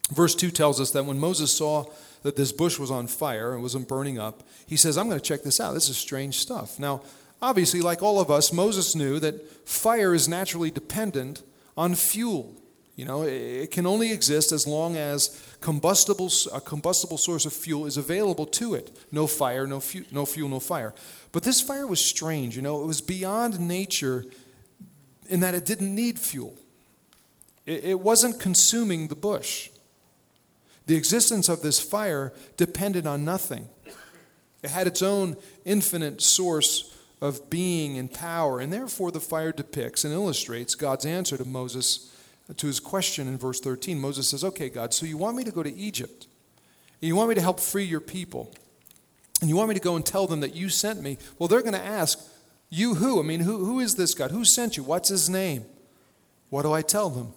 Verse 0.10 0.34
2 0.36 0.52
tells 0.52 0.80
us 0.80 0.92
that 0.92 1.06
when 1.06 1.20
Moses 1.20 1.52
saw 1.52 1.86
that 2.26 2.36
this 2.36 2.52
bush 2.52 2.80
was 2.80 2.90
on 2.90 3.06
fire 3.06 3.54
and 3.54 3.62
wasn't 3.62 3.88
burning 3.88 4.18
up, 4.18 4.42
he 4.66 4.76
says, 4.76 4.98
I'm 4.98 5.08
going 5.08 5.20
to 5.20 5.24
check 5.24 5.44
this 5.44 5.60
out. 5.60 5.76
This 5.76 5.90
is 5.90 5.96
strange 5.96 6.40
stuff. 6.40 6.80
Now, 6.80 7.04
obviously, 7.40 7.82
like 7.82 8.02
all 8.02 8.20
of 8.20 8.32
us, 8.32 8.52
Moses 8.52 8.96
knew 8.96 9.20
that 9.20 9.48
fire 9.70 10.12
is 10.12 10.28
naturally 10.28 10.72
dependent 10.72 11.44
on 11.78 11.94
fuel. 11.94 12.56
You 12.96 13.06
know, 13.06 13.22
it 13.22 13.70
can 13.70 13.86
only 13.86 14.12
exist 14.12 14.52
as 14.52 14.66
long 14.66 14.98
as 14.98 15.40
combustible, 15.62 16.32
a 16.52 16.60
combustible 16.60 17.20
source 17.20 17.46
of 17.46 17.54
fuel 17.54 17.86
is 17.86 17.96
available 17.96 18.48
to 18.48 18.74
it. 18.74 18.98
No 19.12 19.28
fire, 19.28 19.68
no, 19.68 19.80
fu- 19.80 20.06
no 20.12 20.26
fuel, 20.26 20.50
no 20.50 20.60
fire. 20.60 20.96
But 21.32 21.44
this 21.44 21.62
fire 21.62 21.86
was 21.86 22.04
strange. 22.04 22.56
You 22.56 22.64
know, 22.64 22.82
it 22.82 22.88
was 22.88 23.02
beyond 23.02 23.60
nature 23.60 24.26
in 25.30 25.42
that 25.42 25.54
it 25.54 25.64
didn't 25.64 25.94
need 25.94 26.18
fuel, 26.18 26.56
it, 27.68 27.84
it 27.84 28.00
wasn't 28.00 28.40
consuming 28.40 29.10
the 29.10 29.16
bush. 29.16 29.70
The 30.86 30.96
existence 30.96 31.50
of 31.50 31.62
this 31.62 31.80
fire 31.80 32.34
depended 32.58 33.08
on 33.08 33.26
nothing. 33.26 33.68
It 34.64 34.70
had 34.70 34.88
its 34.88 35.02
own 35.02 35.36
infinite 35.64 36.22
source 36.22 36.96
of 37.22 37.50
being 37.50 37.98
and 37.98 38.12
power, 38.12 38.60
and 38.60 38.72
therefore 38.72 39.12
the 39.12 39.20
fire 39.20 39.52
depicts 39.52 40.04
and 40.04 40.14
illustrates 40.14 40.76
God's 40.76 41.06
answer 41.06 41.38
to 41.38 41.46
Moses' 41.46 42.12
to 42.58 42.68
his 42.68 42.80
question 42.80 43.28
in 43.28 43.38
verse 43.38 43.60
13, 43.60 44.00
Moses 44.00 44.30
says, 44.30 44.44
Okay, 44.44 44.70
God, 44.70 44.94
so 44.94 45.06
you 45.06 45.18
want 45.18 45.36
me 45.36 45.44
to 45.44 45.52
go 45.52 45.64
to 45.64 45.74
Egypt, 45.74 46.28
and 47.02 47.08
you 47.08 47.16
want 47.16 47.30
me 47.30 47.36
to 47.36 47.42
help 47.42 47.60
free 47.60 47.84
your 47.84 48.00
people, 48.00 48.54
and 49.42 49.50
you 49.50 49.56
want 49.56 49.70
me 49.70 49.76
to 49.76 49.82
go 49.82 49.96
and 49.96 50.06
tell 50.06 50.28
them 50.28 50.42
that 50.42 50.56
you 50.56 50.70
sent 50.70 51.02
me. 51.02 51.18
Well, 51.40 51.48
they're 51.48 51.62
going 51.62 51.74
to 51.74 51.84
ask, 51.84 52.20
You 52.70 52.96
who? 52.96 53.20
I 53.20 53.24
mean, 53.24 53.42
who, 53.42 53.66
who 53.66 53.80
is 53.80 53.96
this 53.96 54.14
God? 54.14 54.32
Who 54.32 54.46
sent 54.46 54.78
you? 54.78 54.84
What's 54.84 55.10
his 55.10 55.30
name? 55.30 55.66
What 56.50 56.62
do 56.62 56.72
I 56.72 56.84
tell 56.84 57.10
them? 57.10 57.34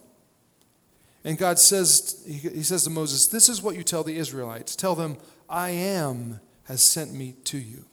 And 1.23 1.37
God 1.37 1.59
says, 1.59 2.23
He 2.25 2.63
says 2.63 2.83
to 2.83 2.89
Moses, 2.89 3.27
This 3.27 3.49
is 3.49 3.61
what 3.61 3.75
you 3.75 3.83
tell 3.83 4.03
the 4.03 4.17
Israelites. 4.17 4.75
Tell 4.75 4.95
them, 4.95 5.17
I 5.49 5.69
am 5.71 6.39
has 6.65 6.87
sent 6.87 7.13
me 7.13 7.35
to 7.45 7.57
you. 7.57 7.85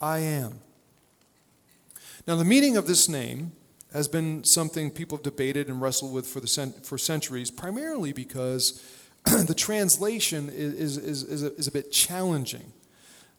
I 0.00 0.18
am. 0.18 0.60
Now, 2.26 2.36
the 2.36 2.44
meaning 2.44 2.76
of 2.76 2.86
this 2.86 3.08
name 3.08 3.52
has 3.92 4.08
been 4.08 4.44
something 4.44 4.90
people 4.90 5.16
have 5.16 5.24
debated 5.24 5.68
and 5.68 5.80
wrestled 5.80 6.12
with 6.12 6.26
for, 6.26 6.40
the 6.40 6.46
cent- 6.46 6.84
for 6.84 6.98
centuries, 6.98 7.50
primarily 7.50 8.12
because 8.12 8.82
the 9.24 9.54
translation 9.54 10.50
is, 10.50 10.98
is, 10.98 11.22
is, 11.24 11.42
a, 11.42 11.54
is 11.54 11.66
a 11.66 11.72
bit 11.72 11.90
challenging. 11.90 12.72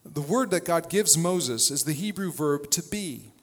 The 0.06 0.22
word 0.22 0.50
that 0.52 0.66
God 0.66 0.90
gives 0.90 1.18
Moses 1.18 1.70
is 1.70 1.84
the 1.84 1.94
Hebrew 1.94 2.32
verb 2.32 2.72
to 2.72 2.82
be. 2.82 3.34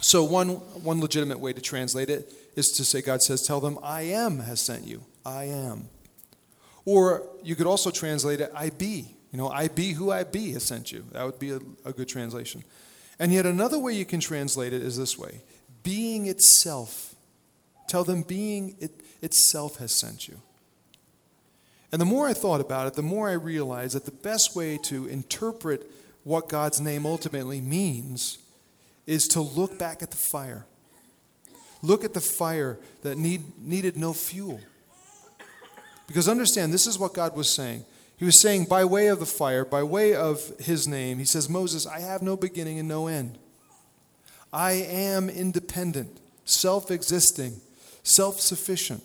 So, 0.00 0.24
one, 0.24 0.48
one 0.82 1.00
legitimate 1.00 1.38
way 1.38 1.52
to 1.52 1.60
translate 1.60 2.10
it 2.10 2.32
is 2.54 2.68
to 2.72 2.84
say, 2.84 3.02
God 3.02 3.22
says, 3.22 3.42
Tell 3.42 3.60
them, 3.60 3.78
I 3.82 4.02
am 4.02 4.40
has 4.40 4.60
sent 4.60 4.86
you. 4.86 5.04
I 5.24 5.44
am. 5.44 5.88
Or 6.84 7.28
you 7.42 7.54
could 7.54 7.66
also 7.66 7.90
translate 7.90 8.40
it, 8.40 8.50
I 8.54 8.70
be. 8.70 9.16
You 9.30 9.38
know, 9.38 9.48
I 9.48 9.68
be 9.68 9.92
who 9.92 10.10
I 10.10 10.24
be 10.24 10.52
has 10.52 10.64
sent 10.64 10.92
you. 10.92 11.04
That 11.12 11.24
would 11.24 11.38
be 11.38 11.50
a, 11.50 11.60
a 11.84 11.92
good 11.92 12.08
translation. 12.08 12.64
And 13.18 13.32
yet, 13.32 13.46
another 13.46 13.78
way 13.78 13.94
you 13.94 14.04
can 14.04 14.20
translate 14.20 14.72
it 14.72 14.82
is 14.82 14.96
this 14.96 15.18
way 15.18 15.42
being 15.82 16.26
itself. 16.26 17.14
Tell 17.88 18.04
them 18.04 18.22
being 18.22 18.76
it, 18.78 18.92
itself 19.20 19.76
has 19.76 19.92
sent 19.92 20.28
you. 20.28 20.40
And 21.90 22.00
the 22.00 22.06
more 22.06 22.26
I 22.26 22.32
thought 22.32 22.60
about 22.60 22.86
it, 22.86 22.94
the 22.94 23.02
more 23.02 23.28
I 23.28 23.34
realized 23.34 23.94
that 23.94 24.06
the 24.06 24.10
best 24.10 24.56
way 24.56 24.78
to 24.84 25.06
interpret 25.06 25.90
what 26.24 26.48
God's 26.48 26.80
name 26.80 27.04
ultimately 27.04 27.60
means 27.60 28.38
is 29.06 29.26
to 29.28 29.40
look 29.40 29.78
back 29.78 30.02
at 30.02 30.10
the 30.10 30.16
fire. 30.16 30.64
Look 31.82 32.04
at 32.04 32.14
the 32.14 32.20
fire 32.20 32.78
that 33.02 33.18
need, 33.18 33.42
needed 33.60 33.96
no 33.96 34.12
fuel. 34.12 34.60
Because 36.06 36.28
understand, 36.28 36.72
this 36.72 36.86
is 36.86 36.98
what 36.98 37.14
God 37.14 37.36
was 37.36 37.50
saying. 37.50 37.84
He 38.16 38.24
was 38.24 38.40
saying, 38.40 38.66
by 38.66 38.84
way 38.84 39.08
of 39.08 39.18
the 39.18 39.26
fire, 39.26 39.64
by 39.64 39.82
way 39.82 40.14
of 40.14 40.52
his 40.60 40.86
name, 40.86 41.18
he 41.18 41.24
says, 41.24 41.48
Moses, 41.48 41.86
I 41.86 42.00
have 42.00 42.22
no 42.22 42.36
beginning 42.36 42.78
and 42.78 42.88
no 42.88 43.08
end. 43.08 43.38
I 44.52 44.72
am 44.72 45.28
independent, 45.28 46.20
self 46.44 46.90
existing, 46.90 47.60
self 48.02 48.38
sufficient. 48.38 49.02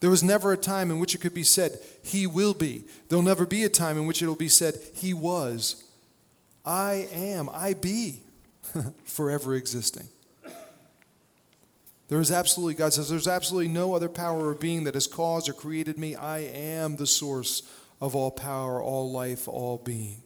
There 0.00 0.10
was 0.10 0.22
never 0.22 0.52
a 0.52 0.56
time 0.58 0.90
in 0.90 0.98
which 0.98 1.14
it 1.14 1.22
could 1.22 1.34
be 1.34 1.42
said, 1.42 1.78
He 2.02 2.26
will 2.26 2.54
be. 2.54 2.84
There'll 3.08 3.22
never 3.22 3.46
be 3.46 3.64
a 3.64 3.70
time 3.70 3.96
in 3.96 4.06
which 4.06 4.22
it 4.22 4.26
will 4.28 4.36
be 4.36 4.48
said, 4.48 4.74
He 4.94 5.14
was. 5.14 5.82
I 6.64 7.08
am, 7.12 7.48
I 7.52 7.74
be, 7.74 8.20
forever 9.04 9.54
existing. 9.54 10.08
There 12.08 12.20
is 12.20 12.30
absolutely, 12.30 12.74
God 12.74 12.92
says, 12.92 13.08
there's 13.08 13.28
absolutely 13.28 13.72
no 13.72 13.94
other 13.94 14.08
power 14.08 14.48
or 14.48 14.54
being 14.54 14.84
that 14.84 14.94
has 14.94 15.06
caused 15.06 15.48
or 15.48 15.54
created 15.54 15.98
me. 15.98 16.14
I 16.14 16.40
am 16.40 16.96
the 16.96 17.06
source 17.06 17.62
of 18.00 18.14
all 18.14 18.30
power, 18.30 18.82
all 18.82 19.10
life, 19.10 19.48
all 19.48 19.78
being. 19.78 20.22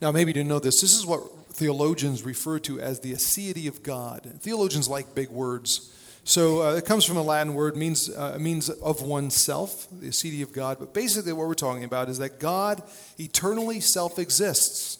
Now, 0.00 0.10
maybe 0.10 0.30
you 0.30 0.34
didn't 0.34 0.48
know 0.48 0.58
this. 0.58 0.80
This 0.80 0.94
is 0.96 1.06
what 1.06 1.22
theologians 1.50 2.22
refer 2.22 2.58
to 2.60 2.80
as 2.80 3.00
the 3.00 3.12
aseity 3.12 3.68
of 3.68 3.82
God. 3.82 4.30
Theologians 4.40 4.88
like 4.88 5.14
big 5.14 5.30
words. 5.30 5.92
So 6.24 6.62
uh, 6.62 6.74
it 6.74 6.84
comes 6.84 7.04
from 7.04 7.16
a 7.16 7.22
Latin 7.22 7.54
word, 7.54 7.76
means 7.76 8.10
uh, 8.14 8.36
means 8.40 8.68
of 8.68 9.00
oneself, 9.00 9.86
the 9.92 10.08
aseity 10.08 10.42
of 10.42 10.52
God. 10.52 10.78
But 10.80 10.92
basically, 10.92 11.32
what 11.32 11.46
we're 11.46 11.54
talking 11.54 11.84
about 11.84 12.08
is 12.08 12.18
that 12.18 12.40
God 12.40 12.82
eternally 13.16 13.78
self 13.78 14.18
exists 14.18 14.98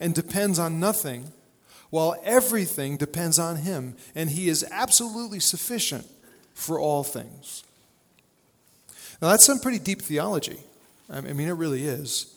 and 0.00 0.14
depends 0.14 0.58
on 0.58 0.80
nothing, 0.80 1.30
while 1.96 2.14
everything 2.24 2.98
depends 2.98 3.38
on 3.38 3.56
Him, 3.56 3.96
and 4.14 4.28
He 4.28 4.50
is 4.50 4.62
absolutely 4.70 5.40
sufficient 5.40 6.06
for 6.52 6.78
all 6.78 7.02
things. 7.02 7.64
Now, 9.22 9.30
that's 9.30 9.46
some 9.46 9.60
pretty 9.60 9.78
deep 9.78 10.02
theology. 10.02 10.58
I 11.08 11.22
mean, 11.22 11.48
it 11.48 11.52
really 11.52 11.86
is. 11.86 12.34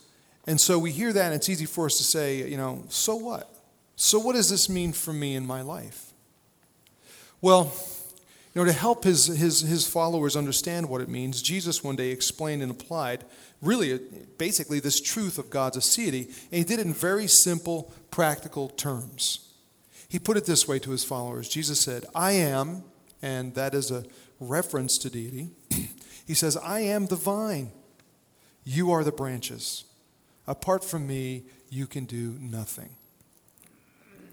And 0.48 0.62
so 0.62 0.80
we 0.80 0.94
hear 0.94 1.12
that, 1.12 1.26
and 1.26 1.36
it's 1.36 1.50
easy 1.50 1.66
for 1.66 1.88
us 1.88 1.98
to 1.98 2.06
say, 2.06 2.50
you 2.50 2.56
know, 2.56 2.86
so 2.88 3.18
what? 3.18 3.54
So 3.98 4.18
what 4.18 4.36
does 4.36 4.50
this 4.50 4.70
mean 4.70 4.94
for 4.94 5.12
me 5.12 5.36
in 5.36 5.46
my 5.46 5.62
life? 5.62 6.14
Well, 7.42 7.74
you 8.56 8.62
know, 8.62 8.66
to 8.66 8.72
help 8.72 9.04
his, 9.04 9.26
his, 9.26 9.60
his 9.60 9.86
followers 9.86 10.38
understand 10.38 10.88
what 10.88 11.02
it 11.02 11.10
means, 11.10 11.42
Jesus 11.42 11.84
one 11.84 11.98
day 11.98 12.12
explained 12.12 12.62
and 12.62 12.72
applied 12.72 13.26
really 13.62 13.94
uh, 13.94 13.98
basically 14.38 14.80
this 14.80 15.02
truth 15.02 15.38
of 15.38 15.50
God's 15.50 15.76
aseity, 15.76 16.28
and 16.50 16.60
he 16.60 16.64
did 16.64 16.80
it 16.80 16.86
in 16.86 16.94
very 16.94 17.28
simple, 17.28 17.92
practical 18.10 18.70
terms. 18.70 19.48
He 20.10 20.18
put 20.18 20.38
it 20.38 20.46
this 20.46 20.68
way 20.68 20.80
to 20.80 20.92
his 20.92 21.04
followers 21.04 21.48
Jesus 21.48 21.80
said, 21.80 22.06
I 22.14 22.34
am, 22.34 22.84
and 23.22 23.54
that 23.56 23.74
is 23.74 23.92
a 23.92 24.06
reference 24.40 24.98
to 25.00 25.10
deity. 25.10 25.52
he 26.28 26.34
says, 26.34 26.58
I 26.58 26.82
am 26.82 27.06
the 27.06 27.16
vine, 27.16 27.72
you 28.64 28.92
are 28.92 29.04
the 29.04 29.12
branches. 29.12 29.86
Apart 30.48 30.84
from 30.84 31.06
me, 31.06 31.44
you 31.70 31.86
can 31.86 32.06
do 32.06 32.36
nothing. 32.40 32.96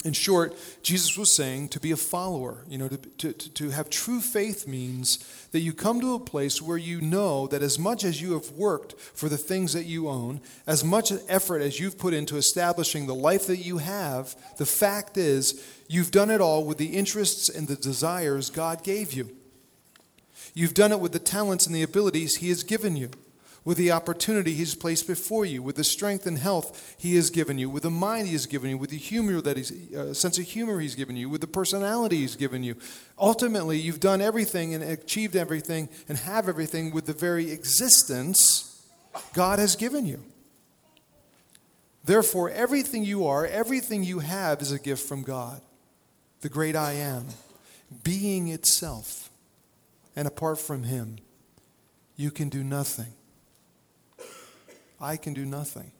In 0.06 0.12
short, 0.12 0.54
Jesus 0.84 1.18
was 1.18 1.34
saying 1.34 1.70
to 1.70 1.80
be 1.80 1.90
a 1.90 1.96
follower, 1.96 2.62
you 2.68 2.78
know, 2.78 2.86
to, 2.86 3.32
to, 3.32 3.32
to 3.32 3.70
have 3.70 3.90
true 3.90 4.20
faith 4.20 4.68
means 4.68 5.18
that 5.50 5.62
you 5.62 5.72
come 5.72 6.00
to 6.00 6.14
a 6.14 6.20
place 6.20 6.62
where 6.62 6.78
you 6.78 7.00
know 7.00 7.48
that 7.48 7.60
as 7.60 7.76
much 7.76 8.04
as 8.04 8.22
you 8.22 8.34
have 8.34 8.52
worked 8.52 8.96
for 9.00 9.28
the 9.28 9.36
things 9.36 9.72
that 9.72 9.86
you 9.86 10.08
own, 10.08 10.40
as 10.64 10.84
much 10.84 11.10
effort 11.28 11.58
as 11.60 11.80
you've 11.80 11.98
put 11.98 12.14
into 12.14 12.36
establishing 12.36 13.08
the 13.08 13.16
life 13.16 13.48
that 13.48 13.56
you 13.56 13.78
have, 13.78 14.36
the 14.58 14.64
fact 14.64 15.16
is 15.16 15.60
you've 15.88 16.12
done 16.12 16.30
it 16.30 16.40
all 16.40 16.64
with 16.64 16.78
the 16.78 16.96
interests 16.96 17.48
and 17.48 17.66
the 17.66 17.74
desires 17.74 18.48
God 18.48 18.84
gave 18.84 19.12
you. 19.12 19.28
You've 20.54 20.74
done 20.74 20.92
it 20.92 21.00
with 21.00 21.14
the 21.14 21.18
talents 21.18 21.66
and 21.66 21.74
the 21.74 21.82
abilities 21.82 22.36
He 22.36 22.50
has 22.50 22.62
given 22.62 22.94
you 22.94 23.10
with 23.66 23.76
the 23.76 23.90
opportunity 23.90 24.54
He's 24.54 24.76
placed 24.76 25.06
before 25.06 25.44
you, 25.44 25.60
with 25.60 25.76
the 25.76 25.84
strength 25.84 26.24
and 26.24 26.38
health 26.38 26.94
He 26.96 27.16
has 27.16 27.28
given 27.28 27.58
you, 27.58 27.68
with 27.68 27.82
the 27.82 27.90
mind 27.90 28.28
He 28.28 28.32
has 28.32 28.46
given 28.46 28.70
you, 28.70 28.78
with 28.78 28.90
the 28.90 28.96
humor 28.96 29.42
that 29.42 29.58
He's, 29.58 29.92
uh, 29.92 30.14
sense 30.14 30.38
of 30.38 30.44
humor 30.46 30.78
He's 30.80 30.94
given 30.94 31.16
you, 31.16 31.28
with 31.28 31.42
the 31.42 31.46
personality 31.48 32.18
He's 32.18 32.36
given 32.36 32.62
you. 32.62 32.76
Ultimately, 33.18 33.76
you've 33.76 34.00
done 34.00 34.22
everything 34.22 34.72
and 34.72 34.82
achieved 34.84 35.36
everything 35.36 35.90
and 36.08 36.16
have 36.16 36.48
everything 36.48 36.92
with 36.92 37.06
the 37.06 37.12
very 37.12 37.50
existence 37.50 38.86
God 39.34 39.58
has 39.58 39.74
given 39.74 40.06
you. 40.06 40.22
Therefore, 42.04 42.50
everything 42.50 43.04
you 43.04 43.26
are, 43.26 43.44
everything 43.44 44.04
you 44.04 44.20
have 44.20 44.62
is 44.62 44.70
a 44.70 44.78
gift 44.78 45.08
from 45.08 45.22
God, 45.22 45.60
the 46.40 46.48
great 46.48 46.76
I 46.76 46.92
am, 46.92 47.26
being 48.04 48.46
itself. 48.46 49.28
And 50.14 50.28
apart 50.28 50.60
from 50.60 50.84
Him, 50.84 51.16
you 52.16 52.30
can 52.30 52.48
do 52.48 52.62
nothing. 52.62 53.12
I 55.00 55.16
can 55.16 55.34
do 55.34 55.44
nothing. 55.44 55.92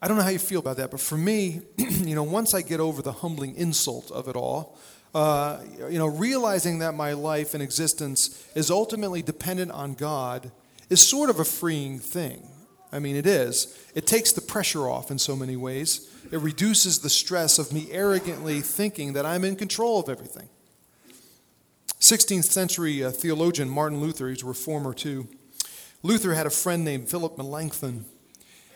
I 0.00 0.08
don't 0.08 0.16
know 0.16 0.24
how 0.24 0.30
you 0.30 0.38
feel 0.38 0.60
about 0.60 0.78
that, 0.78 0.90
but 0.90 1.00
for 1.00 1.16
me, 1.16 1.62
you 1.76 2.14
know, 2.14 2.24
once 2.24 2.54
I 2.54 2.62
get 2.62 2.80
over 2.80 3.02
the 3.02 3.12
humbling 3.12 3.54
insult 3.54 4.10
of 4.10 4.26
it 4.26 4.34
all, 4.34 4.76
uh, 5.14 5.60
you 5.90 5.98
know, 5.98 6.06
realizing 6.06 6.78
that 6.80 6.94
my 6.94 7.12
life 7.12 7.54
and 7.54 7.62
existence 7.62 8.44
is 8.54 8.70
ultimately 8.70 9.22
dependent 9.22 9.70
on 9.70 9.94
God 9.94 10.50
is 10.90 11.06
sort 11.06 11.30
of 11.30 11.38
a 11.38 11.44
freeing 11.44 11.98
thing. 11.98 12.48
I 12.92 12.98
mean, 12.98 13.16
it 13.16 13.26
is. 13.26 13.78
It 13.94 14.06
takes 14.06 14.32
the 14.32 14.40
pressure 14.40 14.88
off 14.88 15.10
in 15.10 15.18
so 15.18 15.36
many 15.36 15.56
ways. 15.56 16.08
It 16.30 16.38
reduces 16.38 17.00
the 17.00 17.10
stress 17.10 17.58
of 17.58 17.72
me 17.72 17.88
arrogantly 17.90 18.60
thinking 18.60 19.12
that 19.12 19.24
I'm 19.24 19.44
in 19.44 19.56
control 19.56 20.00
of 20.00 20.08
everything. 20.08 20.48
16th 22.00 22.44
century 22.44 23.04
uh, 23.04 23.10
theologian 23.10 23.68
Martin 23.68 24.00
Luther, 24.00 24.28
he's 24.28 24.42
a 24.42 24.46
reformer 24.46 24.92
too, 24.92 25.28
Luther 26.02 26.34
had 26.34 26.46
a 26.46 26.50
friend 26.50 26.84
named 26.84 27.08
Philip 27.08 27.38
Melanchthon. 27.38 28.04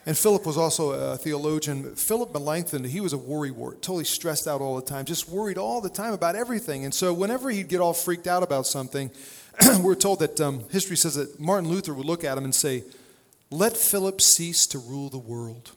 And 0.08 0.16
Philip 0.16 0.46
was 0.46 0.56
also 0.56 0.92
a 0.92 1.16
theologian. 1.16 1.96
Philip 1.96 2.32
Melanchthon, 2.32 2.84
he 2.84 3.00
was 3.00 3.12
a 3.12 3.18
worrywart, 3.18 3.80
totally 3.80 4.04
stressed 4.04 4.46
out 4.46 4.60
all 4.60 4.76
the 4.76 4.86
time, 4.86 5.04
just 5.04 5.28
worried 5.28 5.58
all 5.58 5.80
the 5.80 5.88
time 5.88 6.12
about 6.12 6.36
everything. 6.36 6.84
And 6.84 6.94
so 6.94 7.12
whenever 7.12 7.50
he'd 7.50 7.68
get 7.68 7.80
all 7.80 7.92
freaked 7.92 8.28
out 8.28 8.44
about 8.44 8.68
something, 8.68 9.10
we're 9.80 9.96
told 9.96 10.20
that 10.20 10.40
um, 10.40 10.62
history 10.70 10.96
says 10.96 11.16
that 11.16 11.40
Martin 11.40 11.68
Luther 11.68 11.92
would 11.92 12.06
look 12.06 12.22
at 12.22 12.38
him 12.38 12.44
and 12.44 12.54
say, 12.54 12.84
Let 13.50 13.76
Philip 13.76 14.20
cease 14.20 14.64
to 14.68 14.78
rule 14.78 15.08
the 15.08 15.18
world. 15.18 15.72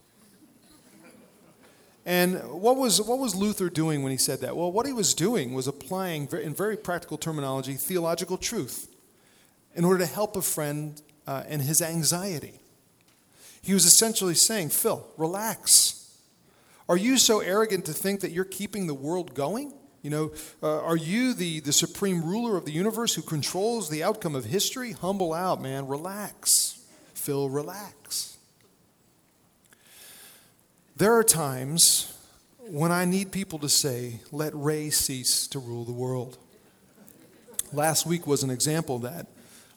And 2.05 2.39
what 2.51 2.77
was, 2.77 3.01
what 3.01 3.17
was 3.17 3.35
Luther 3.35 3.69
doing 3.69 4.03
when 4.03 4.12
he 4.12 4.17
said 4.17 4.41
that? 4.41 4.55
Well, 4.55 4.71
what 4.71 4.85
he 4.85 4.93
was 4.93 5.15
doing 5.15 5.53
was 5.53 5.67
applying, 5.67 6.27
in 6.31 6.53
very 6.53 6.77
practical 6.77 7.17
terminology, 7.17 7.73
theological 7.73 8.38
truth 8.38 8.88
in 9.75 9.85
order 9.85 9.99
to 9.99 10.05
help 10.05 10.35
a 10.35 10.41
friend 10.41 11.01
uh, 11.29 11.43
and 11.47 11.61
his 11.61 11.79
anxiety. 11.79 12.59
He 13.61 13.75
was 13.75 13.85
essentially 13.85 14.33
saying, 14.33 14.69
Phil, 14.69 15.05
relax. 15.15 16.17
Are 16.89 16.97
you 16.97 17.19
so 17.19 17.39
arrogant 17.39 17.85
to 17.85 17.93
think 17.93 18.21
that 18.21 18.31
you're 18.31 18.45
keeping 18.45 18.87
the 18.87 18.95
world 18.95 19.35
going? 19.35 19.71
You 20.01 20.09
know, 20.09 20.31
uh, 20.63 20.81
are 20.81 20.97
you 20.97 21.35
the, 21.35 21.59
the 21.59 21.71
supreme 21.71 22.23
ruler 22.23 22.57
of 22.57 22.65
the 22.65 22.71
universe 22.71 23.13
who 23.13 23.21
controls 23.21 23.91
the 23.91 24.01
outcome 24.01 24.33
of 24.33 24.45
history? 24.45 24.93
Humble 24.93 25.31
out, 25.31 25.61
man. 25.61 25.85
Relax. 25.85 26.83
Phil, 27.13 27.47
relax. 27.47 28.37
There 30.97 31.13
are 31.13 31.23
times 31.23 32.11
when 32.57 32.91
I 32.91 33.05
need 33.05 33.31
people 33.31 33.59
to 33.59 33.69
say, 33.69 34.21
let 34.31 34.51
Ray 34.55 34.89
cease 34.89 35.45
to 35.49 35.59
rule 35.59 35.85
the 35.85 35.91
world. 35.91 36.39
Last 37.71 38.07
week 38.07 38.25
was 38.25 38.41
an 38.41 38.49
example 38.49 38.95
of 38.95 39.03
that 39.03 39.27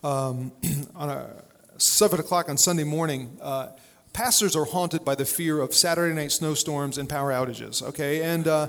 um, 0.03 0.53
on 0.95 1.11
a, 1.11 1.31
7 1.79 2.21
o'clock 2.21 2.49
on 2.49 2.57
Sunday 2.57 2.85
morning, 2.85 3.37
uh, 3.41 3.69
pastors 4.13 4.55
are 4.55 4.65
haunted 4.65 5.05
by 5.05 5.15
the 5.15 5.25
fear 5.25 5.61
of 5.61 5.75
Saturday 5.75 6.15
night 6.15 6.33
snowstorms 6.33 6.99
and 6.99 7.09
power 7.09 7.33
outages, 7.33 7.83
okay? 7.83 8.23
And 8.23 8.47
uh, 8.47 8.69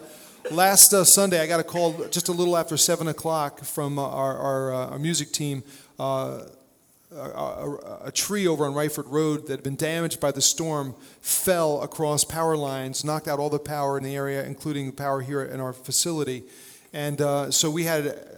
last 0.52 0.94
uh, 0.94 1.04
Sunday, 1.04 1.40
I 1.40 1.48
got 1.48 1.60
a 1.60 1.64
call 1.64 2.06
just 2.08 2.28
a 2.28 2.32
little 2.32 2.58
after 2.58 2.78
7 2.78 3.08
o'clock 3.08 3.64
from 3.64 4.00
uh, 4.00 4.04
our, 4.04 4.38
our, 4.38 4.74
uh, 4.74 4.88
our, 4.92 5.00
music 5.00 5.32
team. 5.32 5.64
Uh, 6.00 6.44
a, 7.12 7.16
a, 7.16 8.00
a, 8.06 8.12
tree 8.12 8.48
over 8.48 8.66
on 8.66 8.74
Ryford 8.74 9.06
Road 9.08 9.46
that 9.46 9.52
had 9.52 9.64
been 9.64 9.76
damaged 9.76 10.20
by 10.20 10.32
the 10.32 10.42
storm 10.42 10.96
fell 11.22 11.84
across 11.84 12.24
power 12.24 12.58
lines, 12.58 13.06
knocked 13.06 13.28
out 13.28 13.38
all 13.38 13.52
the 13.52 13.60
power 13.60 14.00
in 14.00 14.04
the 14.04 14.16
area, 14.16 14.44
including 14.44 14.92
power 14.92 15.22
here 15.22 15.44
in 15.44 15.60
our 15.60 15.74
facility. 15.74 16.44
And 16.92 17.20
so 17.54 17.70
we 17.70 17.84
had 17.84 18.33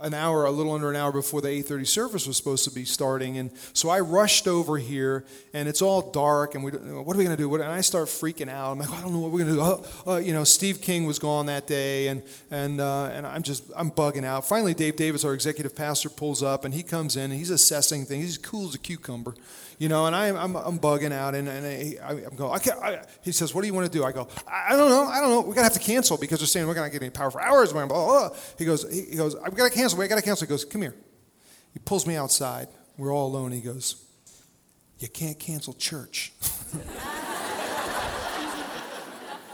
an 0.00 0.14
hour, 0.14 0.44
a 0.44 0.50
little 0.50 0.72
under 0.72 0.90
an 0.90 0.96
hour 0.96 1.12
before 1.12 1.40
the 1.40 1.48
8:30 1.48 1.86
service 1.86 2.26
was 2.26 2.36
supposed 2.36 2.64
to 2.64 2.70
be 2.70 2.84
starting, 2.84 3.38
and 3.38 3.50
so 3.72 3.88
I 3.88 4.00
rushed 4.00 4.48
over 4.48 4.78
here, 4.78 5.24
and 5.52 5.68
it's 5.68 5.82
all 5.82 6.10
dark, 6.10 6.54
and 6.54 6.64
we, 6.64 6.70
what 6.72 7.14
are 7.14 7.18
we 7.18 7.24
going 7.24 7.36
to 7.36 7.42
do? 7.42 7.54
and 7.54 7.64
I 7.64 7.80
start 7.80 8.08
freaking 8.08 8.48
out. 8.48 8.72
I'm 8.72 8.78
like, 8.78 8.90
I 8.90 9.00
don't 9.02 9.12
know 9.12 9.18
what 9.18 9.30
we're 9.30 9.44
going 9.44 9.56
to 9.56 9.56
do. 9.56 9.60
Oh, 10.06 10.14
uh, 10.14 10.16
you 10.18 10.32
know, 10.32 10.44
Steve 10.44 10.80
King 10.80 11.06
was 11.06 11.18
gone 11.18 11.46
that 11.46 11.66
day, 11.66 12.08
and 12.08 12.22
and 12.50 12.80
uh, 12.80 13.10
and 13.12 13.26
I'm 13.26 13.42
just 13.42 13.64
I'm 13.76 13.90
bugging 13.90 14.24
out. 14.24 14.46
Finally, 14.46 14.74
Dave 14.74 14.96
Davis, 14.96 15.24
our 15.24 15.34
executive 15.34 15.74
pastor, 15.74 16.08
pulls 16.08 16.42
up, 16.42 16.64
and 16.64 16.74
he 16.74 16.82
comes 16.82 17.16
in, 17.16 17.24
and 17.24 17.34
he's 17.34 17.50
assessing 17.50 18.04
things. 18.04 18.24
He's 18.24 18.38
cool 18.38 18.68
as 18.68 18.74
a 18.74 18.78
cucumber, 18.78 19.34
you 19.80 19.88
know, 19.88 20.04
and 20.04 20.14
I, 20.14 20.28
I'm, 20.28 20.54
I'm 20.56 20.78
bugging 20.78 21.10
out, 21.10 21.34
and, 21.34 21.48
and 21.48 21.66
I, 21.66 22.12
am 22.12 22.36
going, 22.36 22.54
I 22.54 22.58
can't, 22.58 22.78
I, 22.80 23.02
he 23.22 23.32
says, 23.32 23.54
what 23.54 23.62
do 23.62 23.66
you 23.66 23.72
want 23.72 23.90
to 23.90 23.98
do? 23.98 24.04
I 24.04 24.12
go, 24.12 24.28
I, 24.46 24.74
I 24.74 24.76
don't 24.76 24.90
know, 24.90 25.04
I 25.04 25.22
don't 25.22 25.30
know. 25.30 25.38
We're 25.38 25.54
going 25.54 25.56
to 25.56 25.62
have 25.62 25.72
to 25.72 25.78
cancel 25.78 26.18
because 26.18 26.38
they're 26.38 26.46
saying 26.46 26.66
we're 26.66 26.74
going 26.74 26.86
to 26.86 26.92
get 26.92 27.02
any 27.02 27.08
power 27.10 27.30
for 27.30 27.40
hours. 27.40 27.72
Blah, 27.72 27.86
blah, 27.86 28.04
blah. 28.04 28.36
He 28.58 28.66
goes, 28.66 28.86
he, 28.92 29.06
he 29.12 29.16
goes, 29.16 29.36
I've 29.36 29.54
got 29.54 29.72
to 29.72 29.74
cancel. 29.74 29.98
We 29.98 30.06
got 30.06 30.16
to 30.16 30.22
cancel. 30.22 30.46
He 30.46 30.50
goes, 30.50 30.66
come 30.66 30.82
here. 30.82 30.94
He 31.72 31.78
pulls 31.78 32.06
me 32.06 32.14
outside. 32.14 32.68
We're 32.98 33.10
all 33.10 33.28
alone. 33.28 33.52
He 33.52 33.62
goes, 33.62 34.04
you 34.98 35.08
can't 35.08 35.38
cancel 35.38 35.72
church. 35.72 36.34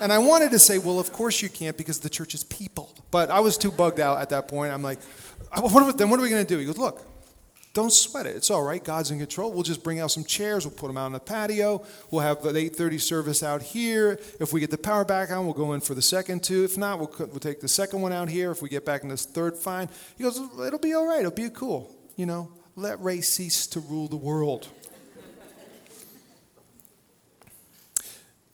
and 0.00 0.12
I 0.12 0.18
wanted 0.18 0.50
to 0.50 0.58
say, 0.58 0.78
well, 0.78 0.98
of 0.98 1.12
course 1.12 1.40
you 1.40 1.48
can't 1.48 1.76
because 1.76 2.00
the 2.00 2.10
church 2.10 2.34
is 2.34 2.42
people. 2.42 2.92
But 3.12 3.30
I 3.30 3.38
was 3.38 3.56
too 3.56 3.70
bugged 3.70 4.00
out 4.00 4.18
at 4.18 4.30
that 4.30 4.48
point. 4.48 4.72
I'm 4.72 4.82
like, 4.82 4.98
what 5.54 5.96
then 5.96 6.10
what 6.10 6.18
are 6.18 6.22
we 6.24 6.30
going 6.30 6.44
to 6.44 6.52
do? 6.52 6.58
He 6.58 6.66
goes, 6.66 6.78
look, 6.78 7.00
don't 7.76 7.92
sweat 7.92 8.24
it. 8.24 8.34
It's 8.34 8.50
all 8.50 8.62
right. 8.62 8.82
God's 8.82 9.10
in 9.10 9.18
control. 9.18 9.52
We'll 9.52 9.62
just 9.62 9.84
bring 9.84 10.00
out 10.00 10.10
some 10.10 10.24
chairs. 10.24 10.64
We'll 10.64 10.74
put 10.74 10.86
them 10.86 10.96
out 10.96 11.04
on 11.04 11.12
the 11.12 11.20
patio. 11.20 11.84
We'll 12.10 12.22
have 12.22 12.42
the 12.42 12.48
8:30 12.48 12.98
service 12.98 13.42
out 13.42 13.60
here. 13.60 14.18
If 14.40 14.54
we 14.54 14.60
get 14.60 14.70
the 14.70 14.78
power 14.78 15.04
back 15.04 15.30
on, 15.30 15.44
we'll 15.44 15.52
go 15.52 15.74
in 15.74 15.82
for 15.82 15.92
the 15.92 16.00
second 16.00 16.42
two. 16.42 16.64
If 16.64 16.78
not, 16.78 16.98
we'll, 16.98 17.12
we'll 17.18 17.38
take 17.38 17.60
the 17.60 17.68
second 17.68 18.00
one 18.00 18.12
out 18.12 18.30
here. 18.30 18.50
If 18.50 18.62
we 18.62 18.70
get 18.70 18.86
back 18.86 19.02
in 19.02 19.10
this 19.10 19.26
third, 19.26 19.58
fine. 19.58 19.90
He 20.16 20.24
goes, 20.24 20.40
it'll 20.66 20.78
be 20.78 20.94
all 20.94 21.06
right. 21.06 21.18
It'll 21.18 21.30
be 21.30 21.50
cool. 21.50 21.94
You 22.16 22.24
know, 22.24 22.50
let 22.76 22.98
Ray 23.02 23.20
cease 23.20 23.66
to 23.66 23.80
rule 23.80 24.08
the 24.08 24.16
world. 24.16 24.68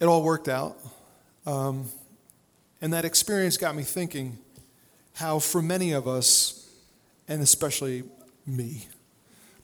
it 0.01 0.07
all 0.07 0.25
worked 0.25 0.49
out. 0.49 0.77
Um, 1.47 1.85
and 2.81 2.93
that 2.93 3.05
experience 3.05 3.57
got 3.57 3.77
me 3.77 3.85
thinking 3.85 4.39
how, 5.15 5.39
for 5.39 5.63
many 5.63 5.93
of 5.93 6.09
us, 6.09 6.69
and 7.29 7.41
especially 7.41 8.03
me, 8.45 8.89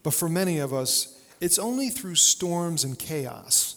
but 0.02 0.14
for 0.14 0.28
many 0.28 0.58
of 0.58 0.72
us, 0.72 1.20
it's 1.40 1.58
only 1.58 1.88
through 1.88 2.16
storms 2.16 2.84
and 2.84 2.98
chaos 2.98 3.74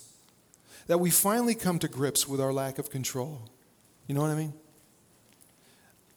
that 0.88 1.00
we 1.00 1.10
finally 1.10 1.56
come 1.56 1.80
to 1.80 1.88
grips 1.88 2.28
with 2.28 2.42
our 2.42 2.52
lack 2.52 2.80
of 2.80 2.90
control. 2.90 3.50
You 4.08 4.16
know 4.16 4.22
what 4.22 4.32
I 4.32 4.36
mean? 4.36 4.54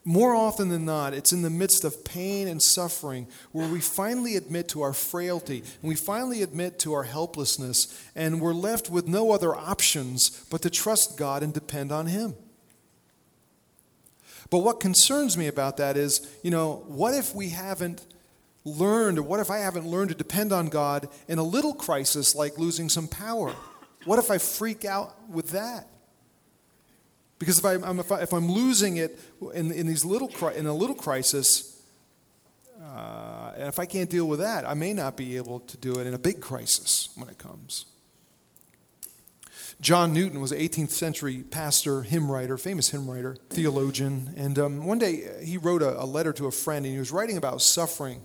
More 0.06 0.34
often 0.34 0.68
than 0.68 0.84
not, 0.84 1.14
it's 1.14 1.32
in 1.32 1.40
the 1.40 1.50
midst 1.50 1.82
of 1.82 2.04
pain 2.04 2.46
and 2.46 2.62
suffering 2.62 3.26
where 3.52 3.66
we 3.66 3.80
finally 3.80 4.36
admit 4.36 4.68
to 4.70 4.82
our 4.82 4.92
frailty 4.92 5.60
and 5.80 5.88
we 5.88 5.94
finally 5.94 6.42
admit 6.42 6.78
to 6.80 6.92
our 6.92 7.04
helplessness, 7.04 8.06
and 8.14 8.40
we're 8.40 8.52
left 8.52 8.90
with 8.90 9.08
no 9.08 9.32
other 9.32 9.54
options 9.54 10.44
but 10.50 10.60
to 10.62 10.70
trust 10.70 11.16
God 11.16 11.42
and 11.42 11.54
depend 11.54 11.90
on 11.90 12.06
Him. 12.06 12.34
But 14.50 14.58
what 14.58 14.78
concerns 14.78 15.38
me 15.38 15.46
about 15.46 15.78
that 15.78 15.96
is, 15.96 16.30
you 16.42 16.50
know, 16.50 16.84
what 16.86 17.14
if 17.14 17.34
we 17.34 17.48
haven't 17.48 18.04
learned, 18.64 19.18
or 19.18 19.22
what 19.22 19.40
if 19.40 19.50
I 19.50 19.58
haven't 19.58 19.86
learned 19.86 20.10
to 20.10 20.14
depend 20.14 20.52
on 20.52 20.68
God 20.68 21.08
in 21.28 21.38
a 21.38 21.42
little 21.42 21.74
crisis 21.74 22.34
like 22.34 22.58
losing 22.58 22.88
some 22.88 23.08
power? 23.08 23.54
What 24.04 24.18
if 24.18 24.30
I 24.30 24.38
freak 24.38 24.84
out 24.84 25.14
with 25.28 25.50
that? 25.50 25.88
Because 27.38 27.58
if, 27.58 27.64
I, 27.64 27.74
am 27.74 28.00
if, 28.00 28.10
I, 28.10 28.26
I'm 28.32 28.50
losing 28.50 28.96
it 28.96 29.18
in, 29.54 29.72
in, 29.72 29.86
these 29.86 30.04
little, 30.04 30.30
in 30.48 30.66
a 30.66 30.72
little 30.72 30.94
crisis, 30.94 31.82
uh, 32.82 33.52
and 33.56 33.68
if 33.68 33.78
I 33.78 33.86
can't 33.86 34.08
deal 34.08 34.26
with 34.26 34.40
that, 34.40 34.66
I 34.66 34.74
may 34.74 34.92
not 34.92 35.16
be 35.16 35.36
able 35.36 35.60
to 35.60 35.76
do 35.76 35.98
it 35.98 36.06
in 36.06 36.14
a 36.14 36.18
big 36.18 36.40
crisis 36.40 37.08
when 37.16 37.28
it 37.28 37.38
comes. 37.38 37.86
John 39.80 40.12
Newton 40.14 40.40
was 40.40 40.52
an 40.52 40.58
18th 40.58 40.90
century 40.90 41.42
pastor, 41.42 42.02
hymn 42.02 42.30
writer, 42.30 42.56
famous 42.56 42.90
hymn 42.90 43.10
writer, 43.10 43.36
theologian. 43.50 44.32
And 44.36 44.58
um, 44.58 44.86
one 44.86 44.98
day 44.98 45.28
he 45.44 45.58
wrote 45.58 45.82
a, 45.82 46.00
a 46.00 46.06
letter 46.06 46.32
to 46.34 46.46
a 46.46 46.50
friend 46.50 46.86
and 46.86 46.92
he 46.94 46.98
was 46.98 47.10
writing 47.10 47.36
about 47.36 47.60
suffering. 47.60 48.22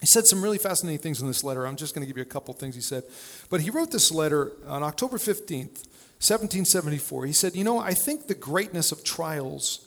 He 0.00 0.06
said 0.06 0.26
some 0.26 0.42
really 0.42 0.58
fascinating 0.58 1.00
things 1.00 1.20
in 1.20 1.26
this 1.26 1.44
letter. 1.44 1.66
I'm 1.66 1.76
just 1.76 1.94
going 1.94 2.02
to 2.02 2.06
give 2.06 2.16
you 2.16 2.22
a 2.22 2.26
couple 2.26 2.54
things 2.54 2.74
he 2.74 2.80
said. 2.80 3.04
But 3.50 3.60
he 3.60 3.70
wrote 3.70 3.90
this 3.90 4.10
letter 4.10 4.52
on 4.66 4.82
October 4.82 5.18
15th, 5.18 5.84
1774. 6.20 7.26
He 7.26 7.32
said, 7.32 7.54
You 7.54 7.64
know, 7.64 7.78
I 7.78 7.92
think 7.92 8.26
the 8.26 8.34
greatness 8.34 8.92
of 8.92 9.04
trials 9.04 9.86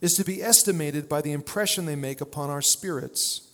is 0.00 0.14
to 0.14 0.24
be 0.24 0.42
estimated 0.42 1.08
by 1.08 1.22
the 1.22 1.32
impression 1.32 1.86
they 1.86 1.96
make 1.96 2.20
upon 2.20 2.50
our 2.50 2.60
spirits. 2.60 3.48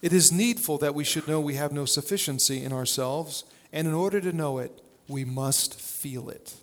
It 0.00 0.12
is 0.12 0.32
needful 0.32 0.78
that 0.78 0.94
we 0.94 1.04
should 1.04 1.28
know 1.28 1.40
we 1.40 1.54
have 1.54 1.72
no 1.72 1.84
sufficiency 1.84 2.64
in 2.64 2.72
ourselves, 2.72 3.44
and 3.72 3.86
in 3.86 3.94
order 3.94 4.20
to 4.20 4.32
know 4.32 4.58
it, 4.58 4.72
we 5.08 5.24
must 5.24 5.78
feel 5.78 6.30
it. 6.30 6.54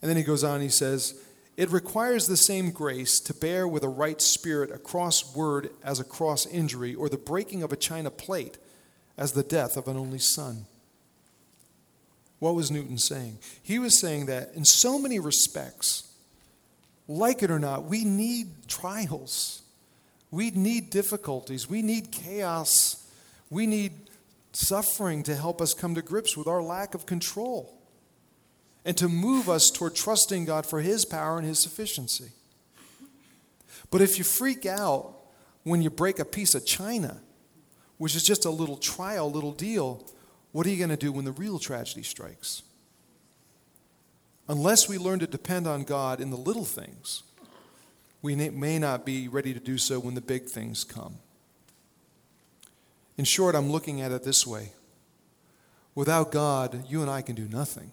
And 0.00 0.08
then 0.08 0.16
he 0.16 0.22
goes 0.22 0.44
on, 0.44 0.60
he 0.60 0.68
says, 0.68 1.20
It 1.58 1.72
requires 1.72 2.28
the 2.28 2.36
same 2.36 2.70
grace 2.70 3.18
to 3.18 3.34
bear 3.34 3.66
with 3.66 3.82
a 3.82 3.88
right 3.88 4.22
spirit 4.22 4.70
a 4.70 4.78
cross 4.78 5.34
word 5.34 5.70
as 5.82 5.98
a 5.98 6.04
cross 6.04 6.46
injury, 6.46 6.94
or 6.94 7.08
the 7.08 7.16
breaking 7.16 7.64
of 7.64 7.72
a 7.72 7.76
china 7.76 8.12
plate 8.12 8.58
as 9.16 9.32
the 9.32 9.42
death 9.42 9.76
of 9.76 9.88
an 9.88 9.96
only 9.96 10.20
son. 10.20 10.66
What 12.38 12.54
was 12.54 12.70
Newton 12.70 12.96
saying? 12.96 13.38
He 13.60 13.80
was 13.80 13.98
saying 13.98 14.26
that 14.26 14.52
in 14.54 14.64
so 14.64 15.00
many 15.00 15.18
respects, 15.18 16.08
like 17.08 17.42
it 17.42 17.50
or 17.50 17.58
not, 17.58 17.86
we 17.86 18.04
need 18.04 18.68
trials. 18.68 19.62
We 20.30 20.52
need 20.52 20.90
difficulties. 20.90 21.68
We 21.68 21.82
need 21.82 22.12
chaos. 22.12 23.04
We 23.50 23.66
need 23.66 23.94
suffering 24.52 25.24
to 25.24 25.34
help 25.34 25.60
us 25.60 25.74
come 25.74 25.96
to 25.96 26.02
grips 26.02 26.36
with 26.36 26.46
our 26.46 26.62
lack 26.62 26.94
of 26.94 27.04
control 27.04 27.77
and 28.84 28.96
to 28.96 29.08
move 29.08 29.48
us 29.48 29.70
toward 29.70 29.94
trusting 29.94 30.44
God 30.44 30.66
for 30.66 30.80
His 30.80 31.04
power 31.04 31.38
and 31.38 31.46
His 31.46 31.58
sufficiency. 31.58 32.30
But 33.90 34.00
if 34.00 34.18
you 34.18 34.24
freak 34.24 34.66
out 34.66 35.14
when 35.64 35.82
you 35.82 35.90
break 35.90 36.18
a 36.18 36.24
piece 36.24 36.54
of 36.54 36.64
china, 36.66 37.20
which 37.98 38.14
is 38.14 38.22
just 38.22 38.44
a 38.44 38.50
little 38.50 38.76
trial, 38.76 39.30
little 39.30 39.52
deal, 39.52 40.04
what 40.52 40.66
are 40.66 40.70
you 40.70 40.78
going 40.78 40.90
to 40.90 40.96
do 40.96 41.12
when 41.12 41.24
the 41.24 41.32
real 41.32 41.58
tragedy 41.58 42.02
strikes? 42.02 42.62
Unless 44.48 44.88
we 44.88 44.96
learn 44.96 45.18
to 45.18 45.26
depend 45.26 45.66
on 45.66 45.84
God 45.84 46.20
in 46.20 46.30
the 46.30 46.36
little 46.36 46.64
things, 46.64 47.22
we 48.22 48.34
may 48.34 48.78
not 48.78 49.04
be 49.04 49.28
ready 49.28 49.52
to 49.52 49.60
do 49.60 49.78
so 49.78 50.00
when 50.00 50.14
the 50.14 50.20
big 50.20 50.46
things 50.46 50.84
come. 50.84 51.16
In 53.16 53.24
short, 53.24 53.54
I'm 53.54 53.70
looking 53.70 54.00
at 54.00 54.12
it 54.12 54.22
this 54.22 54.46
way 54.46 54.72
without 55.94 56.30
God, 56.30 56.84
you 56.88 57.02
and 57.02 57.10
I 57.10 57.22
can 57.22 57.34
do 57.34 57.48
nothing. 57.48 57.92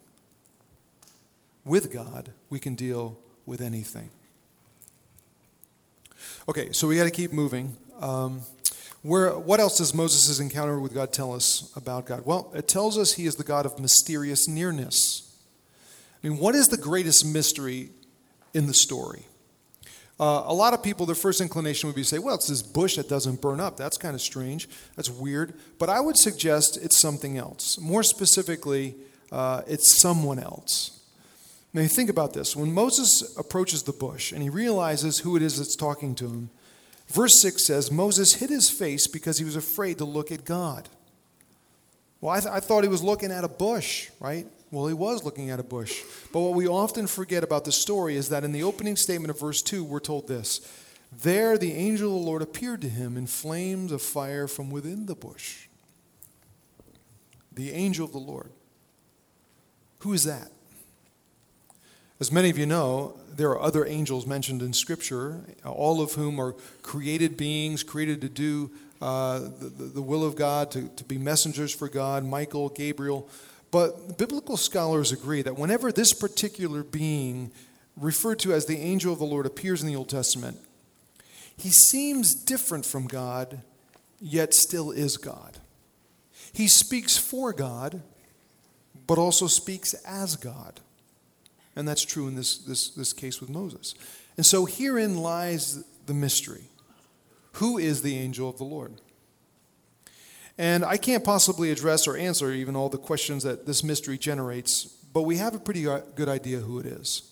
With 1.66 1.92
God, 1.92 2.32
we 2.50 2.60
can 2.60 2.76
deal 2.76 3.18
with 3.46 3.60
anything. 3.60 4.12
Okay, 6.48 6.72
so 6.72 6.88
we 6.88 6.96
got 6.96 7.06
to 7.06 7.12
keep 7.12 7.34
moving. 7.34 7.76
Um, 8.00 8.42
where, 9.02 9.38
what 9.38 9.60
else 9.60 9.80
does 9.80 9.94
Moses' 9.94 10.40
encounter 10.40 10.80
with 10.80 10.94
God 10.94 11.12
tell 11.12 11.34
us 11.34 11.72
about 11.76 12.06
God? 12.06 12.24
Well, 12.26 12.52
it 12.56 12.68
tells 12.68 12.98
us 12.98 13.14
he 13.14 13.26
is 13.26 13.36
the 13.36 13.44
God 13.44 13.66
of 13.66 13.80
mysterious 13.80 14.48
nearness. 14.48 15.36
I 16.24 16.28
mean, 16.28 16.38
what 16.38 16.56
is 16.56 16.70
the 16.70 16.78
greatest 16.78 17.26
mystery 17.26 17.90
in 18.54 18.68
the 18.68 18.74
story? 18.74 19.26
Uh, 20.20 20.44
a 20.46 20.54
lot 20.54 20.74
of 20.74 20.82
people, 20.82 21.06
their 21.06 21.16
first 21.16 21.42
inclination 21.42 21.88
would 21.88 21.96
be 21.96 22.04
to 22.04 22.08
say, 22.08 22.20
well, 22.20 22.36
it's 22.36 22.48
this 22.48 22.62
bush 22.62 22.96
that 22.96 23.10
doesn't 23.10 23.42
burn 23.42 23.60
up. 23.60 23.76
That's 23.76 23.98
kind 23.98 24.16
of 24.16 24.22
strange. 24.22 24.70
That's 24.96 25.10
weird. 25.10 25.54
But 25.78 25.90
I 25.90 26.00
would 26.00 26.18
suggest 26.18 26.78
it's 26.82 26.98
something 26.98 27.38
else. 27.38 27.78
More 27.80 28.02
specifically, 28.02 28.96
uh, 29.32 29.64
it's 29.68 30.00
someone 30.00 30.40
else. 30.40 31.02
Now, 31.76 31.82
you 31.82 31.90
think 31.90 32.10
about 32.10 32.34
this. 32.34 32.56
When 32.56 32.74
Moses 32.74 33.36
approaches 33.38 33.84
the 33.84 33.92
bush 33.92 34.32
and 34.32 34.42
he 34.42 34.50
realizes 34.50 35.20
who 35.20 35.36
it 35.36 35.42
is 35.42 35.58
that's 35.58 35.76
talking 35.76 36.16
to 36.16 36.26
him, 36.26 36.50
verse 37.10 37.42
6 37.42 37.68
says, 37.68 37.92
Moses 37.92 38.36
hid 38.36 38.50
his 38.50 38.70
face 38.70 39.08
because 39.08 39.40
he 39.40 39.44
was 39.44 39.58
afraid 39.58 39.98
to 39.98 40.06
look 40.06 40.32
at 40.32 40.46
God. 40.46 40.88
Well, 42.22 42.32
I, 42.34 42.40
th- 42.40 42.54
I 42.54 42.62
thought 42.62 42.84
he 42.84 42.90
was 42.90 43.04
looking 43.04 43.30
at 43.30 43.44
a 43.44 43.50
bush, 43.50 44.10
right? 44.22 44.48
Well, 44.72 44.88
he 44.88 44.94
was 44.94 45.26
looking 45.26 45.50
at 45.50 45.60
a 45.60 45.64
bush. 45.64 46.02
But 46.32 46.40
what 46.40 46.54
we 46.54 46.66
often 46.66 47.08
forget 47.08 47.44
about 47.44 47.66
the 47.66 47.74
story 47.74 48.16
is 48.16 48.30
that 48.30 48.46
in 48.46 48.54
the 48.54 48.64
opening 48.64 48.96
statement 48.96 49.32
of 49.32 49.42
verse 49.42 49.62
2, 49.62 49.84
we're 49.84 50.00
told 50.00 50.30
this 50.30 50.62
There 51.12 51.58
the 51.58 51.74
angel 51.74 52.16
of 52.16 52.22
the 52.22 52.26
Lord 52.26 52.42
appeared 52.42 52.80
to 52.84 52.90
him 52.90 53.18
in 53.18 53.28
flames 53.28 53.92
of 53.92 54.02
fire 54.02 54.48
from 54.48 54.70
within 54.70 55.08
the 55.08 55.16
bush. 55.16 55.68
The 57.52 57.74
angel 57.74 58.06
of 58.06 58.14
the 58.14 58.18
Lord. 58.18 58.52
Who 60.00 60.14
is 60.14 60.24
that? 60.24 60.52
As 62.20 62.32
many 62.32 62.50
of 62.50 62.58
you 62.58 62.66
know, 62.66 63.18
there 63.36 63.50
are 63.50 63.62
other 63.62 63.86
angels 63.86 64.26
mentioned 64.26 64.62
in 64.62 64.72
Scripture, 64.72 65.42
all 65.66 66.02
of 66.02 66.14
whom 66.14 66.40
are 66.40 66.54
created 66.82 67.36
beings, 67.36 67.84
created 67.84 68.22
to 68.22 68.30
do 68.30 68.72
uh, 69.02 69.40
the, 69.40 69.92
the 69.96 70.02
will 70.02 70.24
of 70.24 70.38
God, 70.38 70.72
to, 70.72 70.88
to 70.88 71.04
be 71.04 71.18
messengers 71.18 71.76
for 71.76 71.90
God 71.90 72.24
Michael, 72.24 72.70
Gabriel. 72.70 73.30
But 73.70 74.18
biblical 74.18 74.56
scholars 74.56 75.12
agree 75.12 75.42
that 75.42 75.58
whenever 75.58 75.92
this 75.92 76.14
particular 76.14 76.84
being, 76.84 77.52
referred 77.98 78.40
to 78.40 78.54
as 78.54 78.66
the 78.66 78.78
angel 78.78 79.12
of 79.12 79.20
the 79.20 79.26
Lord, 79.26 79.46
appears 79.46 79.82
in 79.82 79.88
the 79.90 79.98
Old 79.98 80.08
Testament, 80.08 80.58
he 81.58 81.70
seems 81.70 82.34
different 82.34 82.86
from 82.86 83.08
God, 83.08 83.62
yet 84.22 84.54
still 84.54 84.92
is 84.92 85.18
God. 85.18 85.58
He 86.54 86.70
speaks 86.70 87.18
for 87.18 87.52
God, 87.52 88.02
but 89.06 89.18
also 89.18 89.48
speaks 89.48 89.94
as 90.06 90.38
God. 90.38 90.80
And 91.76 91.88
that's 91.88 92.06
true 92.06 92.28
in 92.28 92.36
this, 92.36 92.58
this, 92.58 92.90
this 92.90 93.14
case 93.14 93.42
with 93.42 93.50
Moses. 93.50 93.96
And 94.38 94.46
so 94.46 94.66
herein 94.66 95.18
lies 95.18 95.84
the 96.06 96.14
mystery. 96.14 96.70
Who 97.54 97.78
is 97.78 98.02
the 98.02 98.18
angel 98.18 98.50
of 98.50 98.58
the 98.58 98.64
Lord? 98.64 99.02
And 100.58 100.86
I 100.86 100.98
can't 100.98 101.24
possibly 101.24 101.72
address 101.72 102.08
or 102.08 102.16
answer 102.16 102.52
even 102.52 102.76
all 102.76 102.90
the 102.90 102.98
questions 102.98 103.44
that 103.44 103.66
this 103.66 103.84
mystery 103.84 104.18
generates, 104.18 104.86
but 104.86 105.24
we 105.24 105.38
have 105.38 105.54
a 105.54 105.60
pretty 105.60 105.84
good 105.84 106.30
idea 106.30 106.60
who 106.60 106.80
it 106.80 106.86
is. 106.86 107.32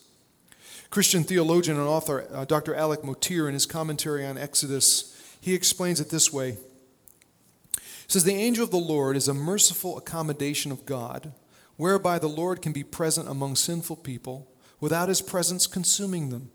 Christian 0.90 1.24
theologian 1.24 1.78
and 1.78 1.88
author 1.88 2.28
uh, 2.32 2.44
Dr. 2.44 2.74
Alec 2.74 3.02
Motyer, 3.02 3.48
in 3.48 3.54
his 3.54 3.66
commentary 3.66 4.24
on 4.24 4.38
Exodus, 4.38 5.10
he 5.40 5.54
explains 5.54 6.00
it 6.00 6.10
this 6.10 6.32
way. 6.32 6.52
He 6.52 7.80
says, 8.06 8.24
The 8.24 8.34
angel 8.34 8.64
of 8.64 8.70
the 8.70 8.76
Lord 8.76 9.16
is 9.16 9.26
a 9.26 9.34
merciful 9.34 9.98
accommodation 9.98 10.70
of 10.70 10.86
God, 10.86 11.32
whereby 11.76 12.18
the 12.18 12.28
Lord 12.28 12.62
can 12.62 12.72
be 12.72 12.84
present 12.84 13.28
among 13.28 13.56
sinful 13.56 13.96
people 13.96 14.50
without 14.80 15.08
his 15.08 15.22
presence 15.22 15.66
consuming 15.66 16.30
them. 16.30 16.50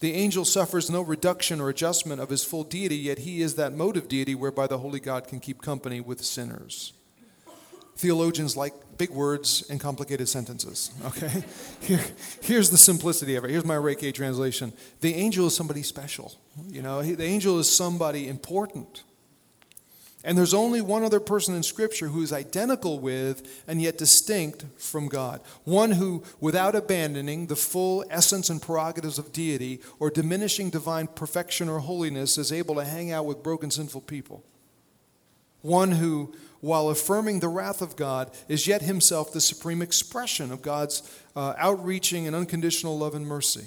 The 0.00 0.12
angel 0.12 0.44
suffers 0.44 0.90
no 0.90 1.00
reduction 1.00 1.60
or 1.60 1.70
adjustment 1.70 2.20
of 2.20 2.28
his 2.28 2.44
full 2.44 2.64
deity, 2.64 2.96
yet 2.96 3.20
he 3.20 3.40
is 3.40 3.54
that 3.54 3.72
mode 3.72 3.96
of 3.96 4.08
deity 4.08 4.34
whereby 4.34 4.66
the 4.66 4.78
Holy 4.78 5.00
God 5.00 5.26
can 5.26 5.40
keep 5.40 5.62
company 5.62 6.00
with 6.00 6.22
sinners. 6.22 6.92
Theologians 7.96 8.58
like 8.58 8.74
big 8.98 9.08
words 9.10 9.64
and 9.70 9.80
complicated 9.80 10.28
sentences, 10.28 10.90
okay? 11.06 11.44
Here, 11.80 12.00
here's 12.42 12.68
the 12.68 12.76
simplicity 12.76 13.36
of 13.36 13.44
it. 13.44 13.50
Here's 13.50 13.64
my 13.64 13.74
Ray 13.74 13.94
K 13.94 14.12
translation. 14.12 14.74
The 15.00 15.14
angel 15.14 15.46
is 15.46 15.56
somebody 15.56 15.82
special. 15.82 16.34
You 16.68 16.82
know, 16.82 17.02
the 17.02 17.24
angel 17.24 17.58
is 17.58 17.74
somebody 17.74 18.28
important. 18.28 19.02
And 20.26 20.36
there's 20.36 20.52
only 20.52 20.80
one 20.80 21.04
other 21.04 21.20
person 21.20 21.54
in 21.54 21.62
Scripture 21.62 22.08
who 22.08 22.20
is 22.20 22.32
identical 22.32 22.98
with 22.98 23.62
and 23.68 23.80
yet 23.80 23.96
distinct 23.96 24.64
from 24.76 25.06
God. 25.06 25.40
One 25.62 25.92
who, 25.92 26.24
without 26.40 26.74
abandoning 26.74 27.46
the 27.46 27.54
full 27.54 28.04
essence 28.10 28.50
and 28.50 28.60
prerogatives 28.60 29.20
of 29.20 29.32
deity 29.32 29.80
or 30.00 30.10
diminishing 30.10 30.68
divine 30.68 31.06
perfection 31.06 31.68
or 31.68 31.78
holiness, 31.78 32.38
is 32.38 32.50
able 32.50 32.74
to 32.74 32.84
hang 32.84 33.12
out 33.12 33.24
with 33.24 33.44
broken, 33.44 33.70
sinful 33.70 34.00
people. 34.00 34.42
One 35.62 35.92
who, 35.92 36.34
while 36.60 36.88
affirming 36.88 37.38
the 37.38 37.48
wrath 37.48 37.80
of 37.80 37.94
God, 37.94 38.32
is 38.48 38.66
yet 38.66 38.82
himself 38.82 39.32
the 39.32 39.40
supreme 39.40 39.80
expression 39.80 40.50
of 40.50 40.60
God's 40.60 41.08
uh, 41.36 41.54
outreaching 41.56 42.26
and 42.26 42.34
unconditional 42.34 42.98
love 42.98 43.14
and 43.14 43.28
mercy. 43.28 43.66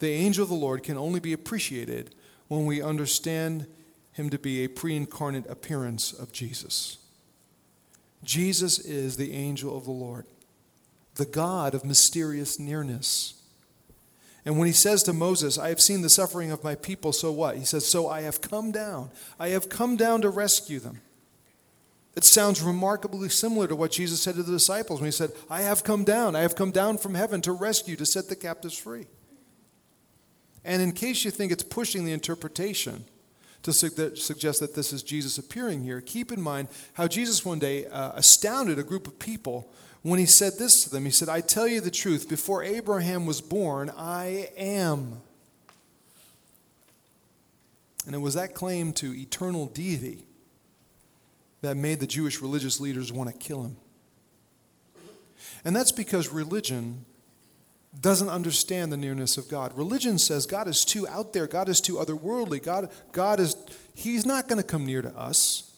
The 0.00 0.10
angel 0.10 0.42
of 0.42 0.48
the 0.48 0.56
Lord 0.56 0.82
can 0.82 0.98
only 0.98 1.20
be 1.20 1.32
appreciated 1.32 2.12
when 2.48 2.66
we 2.66 2.82
understand 2.82 3.68
him 4.12 4.30
to 4.30 4.38
be 4.38 4.64
a 4.64 4.68
pre 4.68 4.96
incarnate 4.96 5.48
appearance 5.48 6.12
of 6.12 6.32
Jesus. 6.32 6.98
Jesus 8.24 8.78
is 8.78 9.16
the 9.16 9.32
angel 9.32 9.76
of 9.76 9.84
the 9.84 9.90
Lord, 9.90 10.26
the 11.16 11.24
God 11.26 11.74
of 11.74 11.84
mysterious 11.84 12.58
nearness. 12.58 13.34
And 14.44 14.58
when 14.58 14.66
he 14.66 14.72
says 14.72 15.02
to 15.04 15.12
Moses, 15.12 15.56
I 15.56 15.68
have 15.68 15.80
seen 15.80 16.02
the 16.02 16.10
suffering 16.10 16.50
of 16.50 16.64
my 16.64 16.74
people, 16.74 17.12
so 17.12 17.30
what? 17.30 17.56
He 17.56 17.64
says, 17.64 17.86
So 17.86 18.08
I 18.08 18.22
have 18.22 18.40
come 18.40 18.72
down. 18.72 19.10
I 19.38 19.50
have 19.50 19.68
come 19.68 19.96
down 19.96 20.22
to 20.22 20.30
rescue 20.30 20.80
them. 20.80 21.00
It 22.14 22.24
sounds 22.24 22.60
remarkably 22.60 23.28
similar 23.28 23.66
to 23.68 23.76
what 23.76 23.92
Jesus 23.92 24.20
said 24.20 24.34
to 24.34 24.42
the 24.42 24.52
disciples 24.52 25.00
when 25.00 25.06
he 25.06 25.12
said, 25.12 25.30
I 25.48 25.62
have 25.62 25.82
come 25.82 26.04
down. 26.04 26.36
I 26.36 26.40
have 26.40 26.56
come 26.56 26.70
down 26.70 26.98
from 26.98 27.14
heaven 27.14 27.40
to 27.42 27.52
rescue, 27.52 27.96
to 27.96 28.04
set 28.04 28.28
the 28.28 28.36
captives 28.36 28.76
free. 28.76 29.06
And 30.64 30.82
in 30.82 30.92
case 30.92 31.24
you 31.24 31.30
think 31.30 31.52
it's 31.52 31.62
pushing 31.62 32.04
the 32.04 32.12
interpretation, 32.12 33.04
to 33.62 33.72
su- 33.72 34.16
suggest 34.16 34.60
that 34.60 34.74
this 34.74 34.92
is 34.92 35.02
Jesus 35.02 35.38
appearing 35.38 35.82
here. 35.82 36.00
Keep 36.00 36.32
in 36.32 36.40
mind 36.40 36.68
how 36.94 37.06
Jesus 37.06 37.44
one 37.44 37.58
day 37.58 37.86
uh, 37.86 38.12
astounded 38.14 38.78
a 38.78 38.82
group 38.82 39.06
of 39.06 39.18
people 39.18 39.70
when 40.02 40.18
he 40.18 40.26
said 40.26 40.54
this 40.58 40.82
to 40.84 40.90
them. 40.90 41.04
He 41.04 41.10
said, 41.10 41.28
I 41.28 41.40
tell 41.40 41.68
you 41.68 41.80
the 41.80 41.90
truth, 41.90 42.28
before 42.28 42.62
Abraham 42.62 43.24
was 43.24 43.40
born, 43.40 43.90
I 43.96 44.50
am. 44.56 45.20
And 48.06 48.14
it 48.14 48.18
was 48.18 48.34
that 48.34 48.54
claim 48.54 48.92
to 48.94 49.14
eternal 49.14 49.66
deity 49.66 50.26
that 51.60 51.76
made 51.76 52.00
the 52.00 52.06
Jewish 52.06 52.42
religious 52.42 52.80
leaders 52.80 53.12
want 53.12 53.30
to 53.30 53.36
kill 53.38 53.62
him. 53.62 53.76
And 55.64 55.76
that's 55.76 55.92
because 55.92 56.30
religion 56.30 57.04
doesn't 58.00 58.28
understand 58.28 58.90
the 58.90 58.96
nearness 58.96 59.36
of 59.36 59.48
God. 59.48 59.76
Religion 59.76 60.18
says 60.18 60.46
God 60.46 60.66
is 60.66 60.84
too 60.84 61.06
out 61.08 61.32
there, 61.32 61.46
God 61.46 61.68
is 61.68 61.80
too 61.80 61.96
otherworldly, 61.96 62.62
God, 62.62 62.90
God 63.12 63.38
is, 63.38 63.54
He's 63.94 64.24
not 64.24 64.48
going 64.48 64.60
to 64.60 64.66
come 64.66 64.86
near 64.86 65.02
to 65.02 65.16
us. 65.16 65.68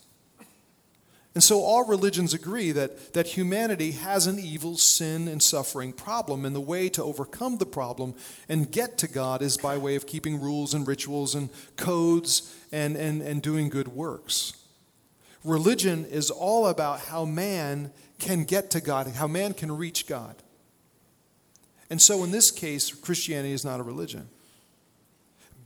And 1.35 1.43
so 1.43 1.63
all 1.63 1.85
religions 1.85 2.33
agree 2.33 2.71
that, 2.71 3.13
that 3.15 3.27
humanity 3.27 3.91
has 3.91 4.29
an 4.29 4.39
evil, 4.39 4.77
sin, 4.77 5.27
and 5.27 5.43
suffering 5.43 5.93
problem, 5.93 6.45
and 6.45 6.55
the 6.55 6.61
way 6.61 6.89
to 6.91 7.03
overcome 7.03 7.59
the 7.59 7.67
problem 7.67 8.15
and 8.49 8.71
get 8.71 8.97
to 8.99 9.09
God 9.09 9.43
is 9.43 9.57
by 9.57 9.77
way 9.77 9.97
of 9.97 10.07
keeping 10.07 10.41
rules 10.41 10.75
and 10.75 10.87
rituals 10.87 11.35
and 11.35 11.51
codes 11.77 12.55
and, 12.71 12.97
and, 12.97 13.21
and 13.21 13.43
doing 13.43 13.69
good 13.69 13.89
works. 13.89 14.53
Religion 15.43 16.05
is 16.05 16.31
all 16.31 16.69
about 16.69 17.01
how 17.01 17.25
man 17.25 17.91
can 18.21 18.45
get 18.45 18.71
to 18.71 18.81
God, 18.81 19.09
how 19.09 19.27
man 19.27 19.55
can 19.55 19.77
reach 19.77 20.07
God. 20.07 20.37
And 21.91 22.01
so 22.01 22.25
in 22.25 22.31
this 22.31 22.51
case, 22.51 22.93
Christianity 22.93 23.53
is 23.53 23.65
not 23.65 23.81
a 23.81 23.83
religion. 23.83 24.29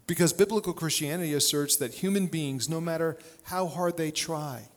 Because 0.07 0.33
biblical 0.33 0.73
Christianity 0.73 1.35
asserts 1.35 1.77
that 1.77 1.95
human 1.95 2.27
beings, 2.27 2.69
no 2.69 2.81
matter 2.81 3.19
how 3.45 3.67
hard 3.67 3.97
they 3.97 4.11
try, 4.11 4.69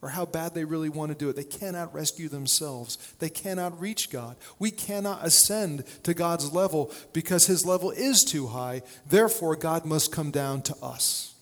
or 0.00 0.10
how 0.10 0.24
bad 0.24 0.54
they 0.54 0.64
really 0.64 0.88
want 0.88 1.10
to 1.10 1.18
do 1.18 1.28
it. 1.28 1.36
They 1.36 1.44
cannot 1.44 1.92
rescue 1.92 2.28
themselves. 2.28 2.96
They 3.18 3.30
cannot 3.30 3.80
reach 3.80 4.10
God. 4.10 4.36
We 4.58 4.70
cannot 4.70 5.24
ascend 5.24 5.84
to 6.04 6.14
God's 6.14 6.52
level 6.52 6.92
because 7.12 7.46
his 7.46 7.66
level 7.66 7.90
is 7.90 8.22
too 8.22 8.48
high. 8.48 8.82
Therefore, 9.08 9.56
God 9.56 9.84
must 9.84 10.12
come 10.12 10.30
down 10.30 10.62
to 10.62 10.76
us. 10.80 11.34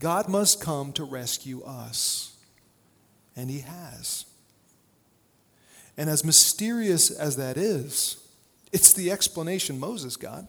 God 0.00 0.28
must 0.28 0.60
come 0.60 0.92
to 0.94 1.04
rescue 1.04 1.62
us. 1.62 2.36
And 3.36 3.48
he 3.48 3.60
has. 3.60 4.24
And 5.96 6.10
as 6.10 6.24
mysterious 6.24 7.10
as 7.10 7.36
that 7.36 7.56
is, 7.56 8.16
it's 8.76 8.92
the 8.92 9.10
explanation 9.10 9.80
Moses 9.80 10.16
got. 10.16 10.44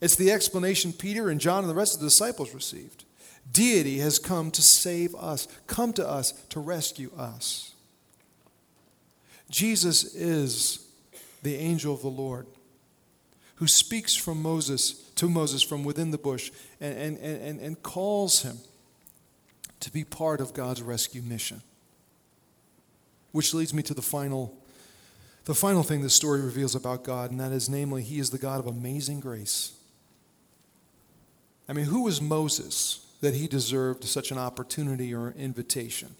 It's 0.00 0.14
the 0.14 0.30
explanation 0.30 0.92
Peter 0.92 1.28
and 1.28 1.40
John 1.40 1.64
and 1.64 1.68
the 1.68 1.74
rest 1.74 1.92
of 1.92 2.00
the 2.00 2.06
disciples 2.06 2.54
received. 2.54 3.04
Deity 3.50 3.98
has 3.98 4.20
come 4.20 4.52
to 4.52 4.62
save 4.62 5.12
us, 5.16 5.48
come 5.66 5.92
to 5.94 6.08
us 6.08 6.34
to 6.50 6.60
rescue 6.60 7.10
us. 7.18 7.74
Jesus 9.50 10.14
is 10.14 10.86
the 11.42 11.56
angel 11.56 11.92
of 11.92 12.02
the 12.02 12.08
Lord 12.08 12.46
who 13.56 13.66
speaks 13.66 14.14
from 14.14 14.40
Moses 14.40 14.92
to 15.16 15.28
Moses 15.28 15.64
from 15.64 15.82
within 15.82 16.12
the 16.12 16.18
bush 16.18 16.52
and, 16.80 16.96
and, 16.96 17.18
and, 17.18 17.60
and 17.60 17.82
calls 17.82 18.42
him 18.42 18.58
to 19.80 19.90
be 19.90 20.04
part 20.04 20.40
of 20.40 20.54
God's 20.54 20.80
rescue 20.80 21.22
mission. 21.22 21.60
Which 23.32 23.52
leads 23.52 23.74
me 23.74 23.82
to 23.82 23.94
the 23.94 24.00
final, 24.00 24.56
the 25.44 25.54
final 25.54 25.82
thing 25.82 26.02
this 26.02 26.14
story 26.14 26.40
reveals 26.40 26.74
about 26.74 27.04
God, 27.04 27.30
and 27.30 27.40
that 27.40 27.52
is, 27.52 27.68
namely, 27.68 28.02
He 28.02 28.18
is 28.18 28.30
the 28.30 28.38
God 28.38 28.60
of 28.60 28.66
amazing 28.66 29.20
grace. 29.20 29.72
I 31.68 31.72
mean, 31.72 31.86
who 31.86 32.02
was 32.02 32.20
Moses? 32.20 33.02
that 33.22 33.34
he 33.34 33.46
deserved 33.46 34.04
such 34.04 34.30
an 34.30 34.36
opportunity 34.36 35.14
or 35.14 35.32
invitation. 35.38 36.14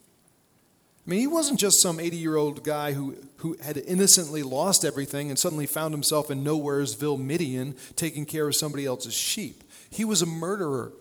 I 1.04 1.10
mean, 1.10 1.18
he 1.18 1.26
wasn't 1.26 1.58
just 1.58 1.82
some 1.82 1.98
80 1.98 2.16
year 2.16 2.36
old 2.36 2.62
guy 2.62 2.92
who, 2.92 3.16
who 3.38 3.56
had 3.60 3.76
innocently 3.76 4.44
lost 4.44 4.84
everything 4.84 5.28
and 5.28 5.38
suddenly 5.38 5.66
found 5.66 5.92
himself 5.92 6.30
in 6.30 6.44
Nowheresville, 6.44 7.18
Midian, 7.18 7.74
taking 7.96 8.24
care 8.24 8.46
of 8.46 8.54
somebody 8.54 8.86
else's 8.86 9.14
sheep. 9.14 9.64
He 9.90 10.04
was 10.04 10.22
a 10.22 10.26
murderer. 10.26 10.92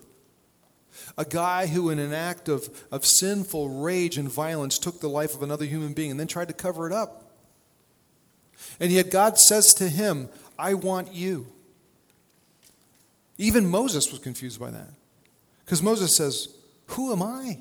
A 1.18 1.24
guy 1.24 1.68
who, 1.68 1.90
in 1.92 2.00
an 2.00 2.14
act 2.14 2.50
of, 2.50 2.70
of 2.92 3.06
sinful 3.06 3.82
rage 3.82 4.18
and 4.18 4.30
violence, 4.30 4.80
took 4.80 5.00
the 5.00 5.08
life 5.08 5.36
of 5.36 5.44
another 5.44 5.66
human 5.66 5.94
being 5.94 6.12
and 6.12 6.20
then 6.20 6.28
tried 6.28 6.48
to 6.48 6.54
cover 6.54 6.88
it 6.88 6.94
up. 6.94 7.21
And 8.80 8.92
yet, 8.92 9.12
God 9.12 9.38
says 9.38 9.74
to 9.78 9.90
him, 9.90 10.30
I 10.58 10.74
want 10.74 11.14
you. 11.14 11.48
Even 13.38 13.68
Moses 13.68 14.12
was 14.12 14.20
confused 14.20 14.60
by 14.60 14.72
that. 14.72 14.90
Because 15.66 15.82
Moses 15.82 16.16
says, 16.16 16.50
Who 16.88 17.12
am 17.12 17.24
I? 17.24 17.60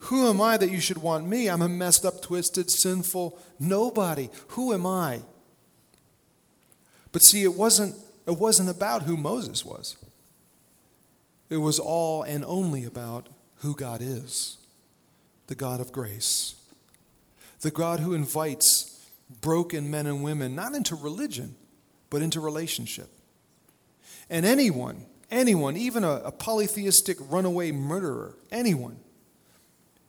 Who 0.00 0.28
am 0.28 0.40
I 0.40 0.56
that 0.56 0.70
you 0.70 0.80
should 0.80 0.98
want 0.98 1.26
me? 1.26 1.48
I'm 1.48 1.62
a 1.62 1.68
messed 1.68 2.04
up, 2.04 2.20
twisted, 2.22 2.70
sinful 2.70 3.38
nobody. 3.58 4.28
Who 4.48 4.72
am 4.72 4.86
I? 4.86 5.22
But 7.12 7.22
see, 7.22 7.42
it 7.42 7.54
wasn't, 7.54 7.94
it 8.26 8.38
wasn't 8.38 8.68
about 8.68 9.04
who 9.04 9.16
Moses 9.16 9.64
was. 9.64 9.96
It 11.48 11.56
was 11.58 11.78
all 11.78 12.22
and 12.22 12.44
only 12.44 12.84
about 12.84 13.28
who 13.56 13.74
God 13.74 14.00
is 14.02 14.58
the 15.46 15.54
God 15.54 15.80
of 15.80 15.92
grace, 15.92 16.56
the 17.60 17.70
God 17.70 18.00
who 18.00 18.14
invites 18.14 18.95
broken 19.40 19.90
men 19.90 20.06
and 20.06 20.22
women 20.22 20.54
not 20.54 20.74
into 20.74 20.94
religion, 20.94 21.54
but 22.10 22.22
into 22.22 22.40
relationship. 22.40 23.08
And 24.28 24.46
anyone 24.46 25.06
anyone, 25.30 25.76
even 25.76 26.04
a, 26.04 26.12
a 26.24 26.32
polytheistic 26.32 27.16
runaway 27.20 27.72
murderer, 27.72 28.34
anyone 28.50 28.98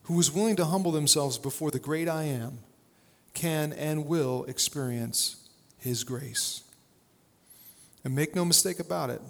who 0.04 0.20
is 0.20 0.32
willing 0.32 0.56
to 0.56 0.66
humble 0.66 0.92
themselves 0.92 1.38
before 1.38 1.72
the 1.72 1.80
great 1.80 2.08
I 2.08 2.24
am, 2.24 2.60
can 3.34 3.74
and 3.74 4.08
will 4.08 4.46
experience 4.46 5.50
his 5.78 6.04
grace. 6.04 6.64
And 8.04 8.16
make 8.16 8.36
no 8.36 8.46
mistake 8.46 8.80
about 8.80 9.10
it, 9.10 9.22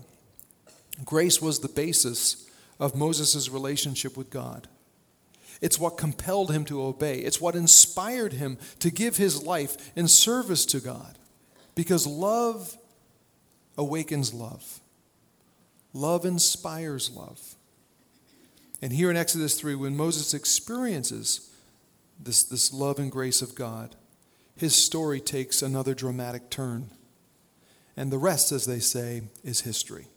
grace 1.04 1.42
was 1.42 1.60
the 1.60 1.68
basis 1.68 2.50
of 2.80 2.96
Moses' 2.96 3.50
relationship 3.50 4.16
with 4.16 4.30
God. 4.30 4.68
It's 5.62 5.80
what 5.80 5.98
compelled 5.98 6.52
him 6.52 6.66
to 6.66 6.82
obey. 6.82 7.20
It's 7.20 7.42
what 7.42 7.56
inspired 7.56 8.34
him 8.34 8.58
to 8.80 8.92
give 8.92 9.18
his 9.18 9.44
life 9.44 9.92
in 9.96 10.08
service 10.08 10.66
to 10.68 10.80
God. 10.80 11.18
Because 11.76 12.06
love 12.06 12.78
awakens 13.78 14.34
love. 14.34 14.82
Love 15.94 16.26
inspires 16.26 17.10
love. 17.12 17.56
And 18.82 18.94
here 18.94 19.10
in 19.10 19.18
Exodus 19.18 19.60
3, 19.60 19.76
when 19.76 19.98
Moses 19.98 20.34
experiences 20.34 21.50
this, 22.20 22.44
this 22.44 22.74
love 22.74 23.00
and 23.00 23.12
grace 23.12 23.42
of 23.42 23.56
God, 23.56 23.96
his 24.56 24.86
story 24.86 25.20
takes 25.20 25.62
another 25.62 25.94
dramatic 25.94 26.50
turn. 26.50 26.90
And 27.96 28.12
the 28.12 28.18
rest, 28.18 28.52
as 28.52 28.66
they 28.66 28.80
say, 28.80 29.24
is 29.44 29.62
history. 29.62 30.08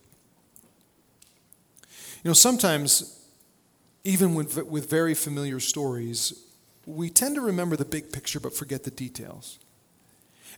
You 2.22 2.28
know, 2.28 2.34
sometimes, 2.34 3.19
even 4.04 4.34
with, 4.34 4.56
with 4.66 4.88
very 4.88 5.14
familiar 5.14 5.60
stories, 5.60 6.32
we 6.86 7.10
tend 7.10 7.34
to 7.34 7.40
remember 7.40 7.76
the 7.76 7.84
big 7.84 8.12
picture 8.12 8.40
but 8.40 8.54
forget 8.54 8.84
the 8.84 8.90
details. 8.90 9.58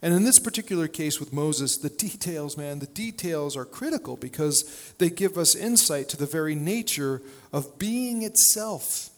And 0.01 0.13
in 0.13 0.25
this 0.25 0.41
particular 0.41 0.89
case 0.89 1.21
with 1.21 1.33
Moses, 1.33 1.77
the 1.77 1.89
details, 2.09 2.57
man, 2.57 2.81
the 2.81 2.87
details 2.87 3.57
are 3.57 3.65
critical 3.65 4.17
because 4.17 4.93
they 4.99 5.11
give 5.11 5.37
us 5.37 5.55
insight 5.55 6.09
to 6.11 6.17
the 6.17 6.27
very 6.27 6.55
nature 6.55 7.23
of 7.53 7.79
being 7.79 8.23
itself, 8.23 9.11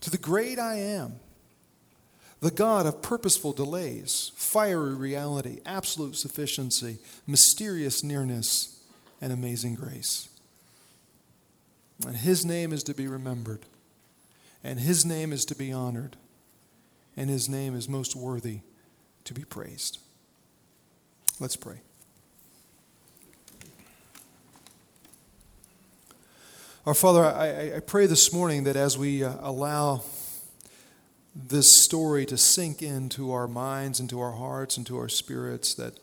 to 0.00 0.10
the 0.10 0.18
great 0.18 0.58
I 0.58 0.76
am, 0.76 1.14
the 2.40 2.50
God 2.50 2.86
of 2.86 3.02
purposeful 3.02 3.52
delays, 3.52 4.30
fiery 4.36 4.94
reality, 4.94 5.60
absolute 5.66 6.16
sufficiency, 6.16 6.98
mysterious 7.26 8.04
nearness, 8.04 8.80
and 9.20 9.32
amazing 9.32 9.74
grace. 9.74 10.28
And 12.06 12.16
his 12.16 12.44
name 12.44 12.72
is 12.72 12.82
to 12.84 12.94
be 12.94 13.08
remembered, 13.08 13.66
and 14.62 14.78
his 14.78 15.04
name 15.04 15.32
is 15.32 15.44
to 15.46 15.54
be 15.54 15.72
honored, 15.72 16.16
and 17.16 17.28
his 17.28 17.48
name 17.48 17.74
is 17.74 17.88
most 17.88 18.14
worthy 18.14 18.60
to 19.24 19.34
be 19.34 19.44
praised. 19.44 19.98
Let's 21.40 21.56
pray. 21.56 21.80
Our 26.86 26.94
Father, 26.94 27.24
I, 27.24 27.76
I 27.76 27.80
pray 27.80 28.06
this 28.06 28.32
morning 28.32 28.64
that 28.64 28.76
as 28.76 28.96
we 28.96 29.22
uh, 29.22 29.34
allow 29.40 30.04
this 31.34 31.66
story 31.82 32.24
to 32.26 32.38
sink 32.38 32.80
into 32.80 33.30
our 33.32 33.46
minds, 33.46 34.00
into 34.00 34.20
our 34.20 34.32
hearts, 34.32 34.78
into 34.78 34.96
our 34.96 35.08
spirits, 35.08 35.74
that 35.74 35.98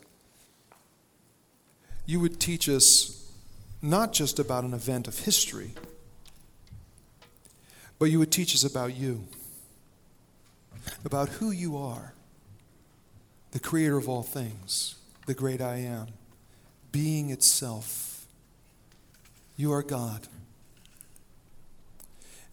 you 2.06 2.20
would 2.20 2.40
teach 2.40 2.70
us 2.70 3.25
not 3.86 4.14
just 4.14 4.40
about 4.40 4.64
an 4.64 4.74
event 4.74 5.08
of 5.08 5.20
history, 5.20 5.72
but 8.00 8.06
you 8.06 8.20
would 8.20 8.32
teach 8.32 8.54
us 8.56 8.64
about 8.64 8.96
you, 8.96 9.26
about 11.06 11.30
who 11.30 11.52
you 11.52 11.78
are, 11.78 12.14
the 13.52 13.60
creator 13.60 13.98
of 13.98 14.10
all 14.10 14.24
things, 14.24 14.96
the 15.28 15.34
great 15.34 15.62
I 15.62 15.78
am, 15.78 16.08
being 16.92 17.30
itself. 17.30 18.26
You 19.56 19.72
are 19.72 19.84
God. 19.84 20.28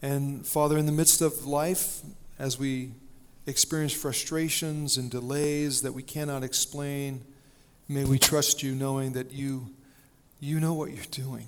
And 0.01 0.47
Father, 0.47 0.77
in 0.77 0.87
the 0.87 0.93
midst 0.93 1.21
of 1.21 1.47
life, 1.47 2.01
as 2.39 2.59
we 2.59 2.91
experience 3.47 3.93
frustrations 3.93 4.97
and 4.97 5.11
delays 5.11 5.83
that 5.83 5.93
we 5.93 6.03
cannot 6.03 6.43
explain, 6.43 7.23
may 7.89 8.05
we 8.05 8.19
trust 8.19 8.63
you 8.63 8.75
knowing 8.75 9.13
that 9.13 9.33
you, 9.33 9.71
you 10.43 10.59
know 10.59 10.75
what 10.75 10.91
you're 10.91 11.05
doing. 11.13 11.47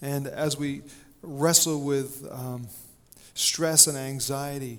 And 0.00 0.28
as 0.28 0.56
we 0.56 0.82
wrestle 1.20 1.82
with 1.82 2.24
um, 2.30 2.68
stress 3.34 3.88
and 3.88 3.98
anxiety, 3.98 4.78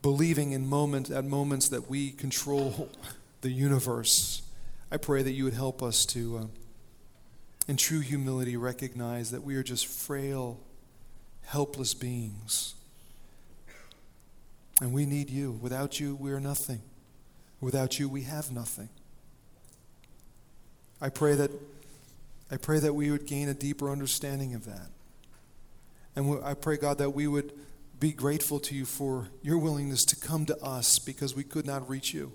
believing 0.00 0.52
in 0.52 0.66
moment 0.66 1.10
at 1.10 1.26
moments 1.26 1.68
that 1.68 1.90
we 1.90 2.12
control 2.12 2.88
the 3.42 3.50
universe, 3.50 4.40
I 4.90 4.96
pray 4.96 5.22
that 5.22 5.32
you 5.32 5.44
would 5.44 5.52
help 5.52 5.82
us 5.82 6.06
to, 6.06 6.38
uh, 6.38 6.44
in 7.68 7.76
true 7.76 8.00
humility, 8.00 8.56
recognize 8.56 9.32
that 9.32 9.42
we 9.42 9.54
are 9.56 9.62
just 9.62 9.86
frail, 9.86 10.58
helpless 11.44 11.92
beings. 11.92 12.74
And 14.80 14.94
we 14.94 15.04
need 15.04 15.28
you. 15.28 15.58
Without 15.60 16.00
you, 16.00 16.16
we 16.16 16.32
are 16.32 16.40
nothing. 16.40 16.80
Without 17.60 17.98
you, 17.98 18.08
we 18.08 18.22
have 18.22 18.50
nothing. 18.50 18.88
I 21.00 21.08
pray 21.08 21.34
that 21.34 21.50
I 22.50 22.56
pray 22.56 22.78
that 22.78 22.94
we 22.94 23.10
would 23.10 23.26
gain 23.26 23.48
a 23.48 23.54
deeper 23.54 23.90
understanding 23.90 24.54
of 24.54 24.64
that. 24.64 24.88
And 26.16 26.42
I 26.42 26.54
pray, 26.54 26.78
God, 26.78 26.98
that 26.98 27.10
we 27.10 27.26
would 27.26 27.52
be 28.00 28.12
grateful 28.12 28.58
to 28.60 28.74
you 28.74 28.84
for 28.84 29.28
your 29.42 29.58
willingness 29.58 30.04
to 30.06 30.16
come 30.16 30.46
to 30.46 30.56
us 30.62 30.98
because 30.98 31.36
we 31.36 31.44
could 31.44 31.66
not 31.66 31.88
reach 31.88 32.14
you. 32.14 32.32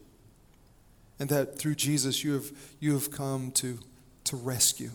And 1.19 1.29
that 1.29 1.57
through 1.57 1.75
Jesus, 1.75 2.23
you 2.23 2.33
have, 2.33 2.51
you 2.79 2.93
have 2.93 3.09
come 3.11 3.51
to, 3.51 3.79
to 4.25 4.35
rescue, 4.35 4.91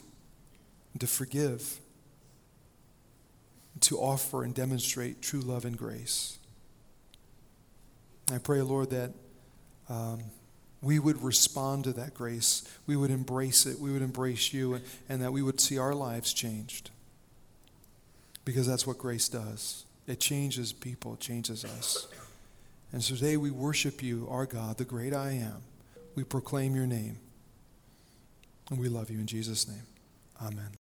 and 0.92 1.00
to 1.00 1.06
forgive, 1.06 1.80
to 3.80 3.98
offer 3.98 4.44
and 4.44 4.54
demonstrate 4.54 5.20
true 5.20 5.40
love 5.40 5.64
and 5.64 5.76
grace. 5.76 6.38
I 8.32 8.38
pray, 8.38 8.62
Lord, 8.62 8.90
that. 8.90 9.12
Um, 9.88 10.20
we 10.80 10.98
would 10.98 11.22
respond 11.22 11.84
to 11.84 11.92
that 11.94 12.14
grace. 12.14 12.62
We 12.86 12.96
would 12.96 13.10
embrace 13.10 13.66
it. 13.66 13.78
We 13.80 13.92
would 13.92 14.02
embrace 14.02 14.52
you, 14.52 14.80
and 15.08 15.22
that 15.22 15.32
we 15.32 15.42
would 15.42 15.60
see 15.60 15.78
our 15.78 15.94
lives 15.94 16.32
changed. 16.32 16.90
Because 18.44 18.66
that's 18.66 18.86
what 18.86 18.98
grace 18.98 19.28
does 19.28 19.84
it 20.06 20.20
changes 20.20 20.72
people, 20.72 21.14
it 21.14 21.20
changes 21.20 21.64
us. 21.64 22.08
And 22.92 23.04
so 23.04 23.14
today 23.14 23.36
we 23.36 23.50
worship 23.50 24.02
you, 24.02 24.26
our 24.30 24.46
God, 24.46 24.78
the 24.78 24.84
great 24.84 25.12
I 25.12 25.32
am. 25.32 25.62
We 26.14 26.24
proclaim 26.24 26.74
your 26.74 26.86
name. 26.86 27.18
And 28.70 28.80
we 28.80 28.88
love 28.88 29.10
you 29.10 29.18
in 29.18 29.26
Jesus' 29.26 29.68
name. 29.68 29.86
Amen. 30.40 30.77